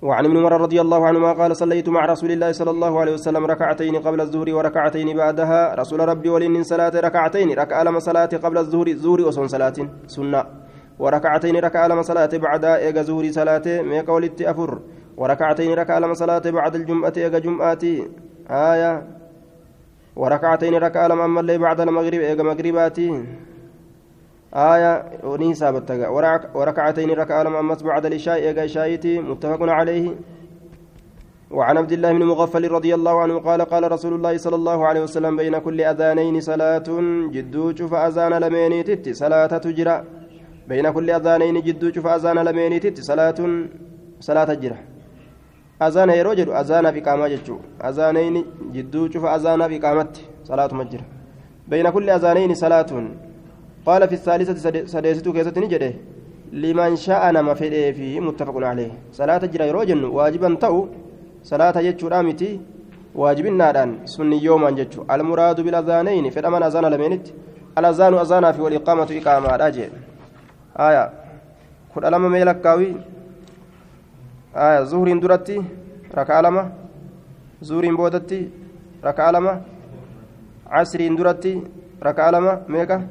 وعن 0.02 0.26
ابن 0.26 0.38
عمر 0.38 0.62
رضي 0.62 0.82
الله 0.82 1.08
عنهما 1.08 1.34
قال 1.34 1.58
صليت 1.58 1.89
مع 1.89 2.06
رسول 2.06 2.32
الله 2.32 2.52
صلى 2.52 2.70
الله 2.70 3.00
عليه 3.00 3.13
وسلم 3.13 3.46
ركعتين 3.46 3.96
قبل 4.06 4.22
الظهر 4.22 4.54
وركعتين 4.54 5.17
بعدها. 5.17 5.76
رسول 5.76 6.00
ربي 6.00 6.30
ولين 6.30 6.63
صلاة 6.63 6.93
ركعتين 6.93 7.50
ركع 7.58 7.82
لما 7.82 8.00
صلاة 8.00 8.30
قبل 8.30 8.58
الظهر 8.58 8.88
الظهر 8.88 9.22
وصن 9.22 9.48
صلاة 9.48 9.74
سنة. 10.08 10.43
وركعتين 11.00 11.56
ركع 11.58 11.88
لما 11.88 12.02
صلاة 12.02 12.30
بعدها 12.30 12.78
إيجا 12.78 13.02
ظهر 13.10 13.26
صلاة 13.32 13.82
ميقا 13.82 14.30
أفر. 14.41 14.72
وركعتين 15.17 15.74
ركع 15.74 15.98
لما 15.98 16.13
صلاة 16.13 16.46
بعد 16.46 16.76
الجمعة 16.76 17.13
إيجا 17.17 17.39
جمعة. 17.39 17.84
آية 18.50 19.16
وركعتين 20.21 20.75
ركعة 20.75 21.08
لما 21.08 21.25
أملي 21.25 21.58
بعد 21.58 21.80
المغرب 21.82 22.21
إيجا 22.30 22.43
مغرباتي. 22.43 23.10
آية 24.53 24.93
ونيسا 25.23 25.71
بتجا 25.71 26.08
وركعتين 26.58 27.10
ركعة 27.21 27.43
لما 27.43 27.60
أمس 27.60 27.84
بعد 27.84 28.06
العشاء 28.06 28.36
إيجا 28.36 28.65
إشايتي 28.65 29.19
متفق 29.19 29.62
عليه. 29.62 30.06
وعن 31.51 31.77
عبد 31.77 31.91
الله 31.91 32.12
بن 32.13 32.23
مغفل 32.23 32.71
رضي 32.71 32.91
الله 32.95 33.15
عنه 33.21 33.39
قال 33.39 33.62
قال 33.62 33.91
رسول 33.91 34.13
الله 34.13 34.38
صلى 34.38 34.56
الله 34.56 34.80
عليه 34.88 35.01
وسلم 35.01 35.34
بين 35.38 35.58
كل 35.58 35.82
أذانين 35.82 36.41
صلاة 36.41 36.88
جدو 37.36 37.75
شوف 37.75 37.93
أذان 37.93 38.34
لميني 38.43 38.84
تت 38.84 39.06
صلاة 39.21 39.53
تجرى. 39.65 39.97
بين 40.67 40.86
كل 40.91 41.08
أذانين 41.10 41.62
جدو 41.67 41.91
شوف 41.95 42.08
أذان 42.08 42.38
لميني 42.47 42.80
تت 42.80 42.97
صلاة 43.10 43.39
صلاة 44.19 44.43
تجرى. 44.43 44.77
Azaana 45.80 46.13
yeroo 46.20 46.36
jedhu 46.40 46.54
azaanaaf 46.62 46.96
iqaamaa 46.98 47.30
jechuu 47.30 47.60
azaanayni 47.90 48.46
jidduu 48.76 49.10
cufa 49.13 49.32
azaanaaf 49.32 49.72
iqaamatti 49.72 50.22
salaatuma 50.50 50.86
jira 50.92 51.04
bayna 51.70 51.92
kulli 51.92 52.12
azaanayni 52.12 52.56
salaatuun 52.56 53.08
qaala 53.86 54.08
fi 54.08 54.18
saalisati 54.18 54.88
sadeesituu 54.94 55.34
keessatti 55.34 55.60
ni 55.60 55.68
jedhe 55.74 55.90
liman 56.63 56.98
sha'a 56.98 57.32
nama 57.32 57.56
fedhee 57.56 57.94
fi 57.94 58.08
muttafaqun 58.28 58.63
calee 58.70 58.92
salaata 59.20 59.48
jira 59.54 59.66
yeroo 59.70 59.86
jennu 59.90 60.16
waajiban 60.18 60.58
ta'u 60.63 60.82
salaata 61.50 61.84
jechuudha 61.88 62.24
miti 62.24 62.50
waajibinnaadhaan 63.16 63.92
sunniyyoomaan 64.16 64.76
jechuu 64.80 65.06
almuraadu 65.08 65.63
bilazaanayni 65.63 66.32
fedhaman 66.32 66.63
azaana 66.63 66.90
lameenitti 66.90 67.34
alazaanu 67.76 68.20
azaanaa 68.20 68.54
fi 68.54 68.62
waliqaamatu 68.62 69.13
iqaamaadha 69.20 69.72
jee 69.78 69.90
aya 70.88 71.04
kudha 71.94 72.10
lama 72.10 72.30
mee 72.30 72.46
زهر 74.58 75.20
درتي 75.20 75.63
ركعة 76.17 76.41
لما 76.41 76.72
زهر 77.62 77.96
بودتي 77.96 78.50
ركعة 79.06 79.32
لما 79.32 79.62
عصر 80.67 81.15
درتي 81.15 81.62
ركعة 82.04 82.32
لما 82.32 82.62
ميكا؟ 82.67 83.08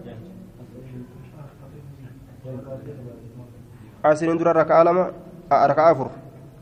عصر 4.04 4.36
در 4.36 4.56
ركعة 4.56 4.82
لما 4.82 5.10
ركعة 5.52 5.92
أفر. 5.92 6.08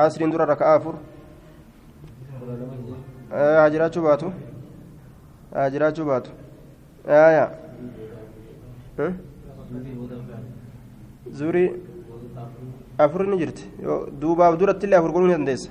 عصر 0.00 0.30
در 0.30 0.48
ركعة 0.48 0.76
أفر. 0.76 0.94
هاجرات 3.32 3.94
شباتو. 3.94 4.30
هاجرات 5.54 5.96
شباتو. 5.96 6.30
آية. 7.08 7.50
زوري 11.30 11.93
afur 13.04 13.22
ni 13.30 13.36
jirti 13.42 13.64
duubaaf 14.20 14.54
duratti 14.60 14.84
illee 14.86 14.98
afur 15.00 15.12
godhuu 15.14 15.28
ni 15.30 15.34
dandeessa 15.36 15.70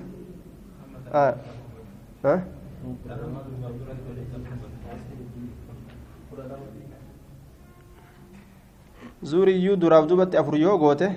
zuuriyyuu 9.24 9.76
duraaf 9.82 10.06
duubatti 10.08 10.38
afur 10.38 10.56
yoo 10.64 10.78
goote 10.78 11.08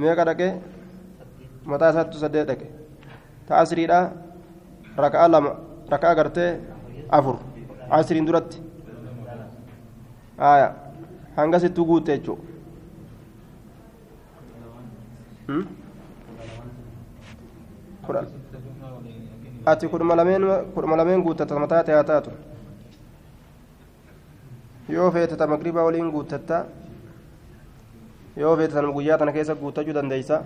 meeqa 0.00 0.24
dhaqe 0.28 0.48
mataa 1.70 1.90
isaattu 1.92 2.16
saddeet 2.22 2.46
dhaqe 2.50 2.66
ta 3.48 3.52
asriidha 3.62 3.98
raka'aa 5.04 5.28
lama 5.34 5.50
raka'aa 5.92 6.14
gartee 6.20 6.50
afur 7.18 7.36
asriin 7.98 8.26
duratti 8.28 8.58
hangasittuu 11.36 11.84
guutte 11.90 12.12
jechuudha 12.16 12.53
ati 19.66 19.88
kudhuma 19.88 20.14
lameen 20.96 21.22
guuttata 21.22 21.58
mataa 21.58 21.82
ta'e 21.84 21.94
haa 21.96 22.04
taatu 22.10 22.30
yoo 24.88 25.10
feete 25.10 25.36
ta 25.36 25.46
magribaa 25.46 25.84
waliin 25.88 26.10
guuttatta 26.12 26.64
yoo 28.36 28.56
feete 28.56 28.74
tan 28.74 28.92
guyyaa 28.92 29.18
tana 29.18 29.32
keessa 29.32 29.54
guuttachuu 29.54 29.94
dandeeysa 29.94 30.42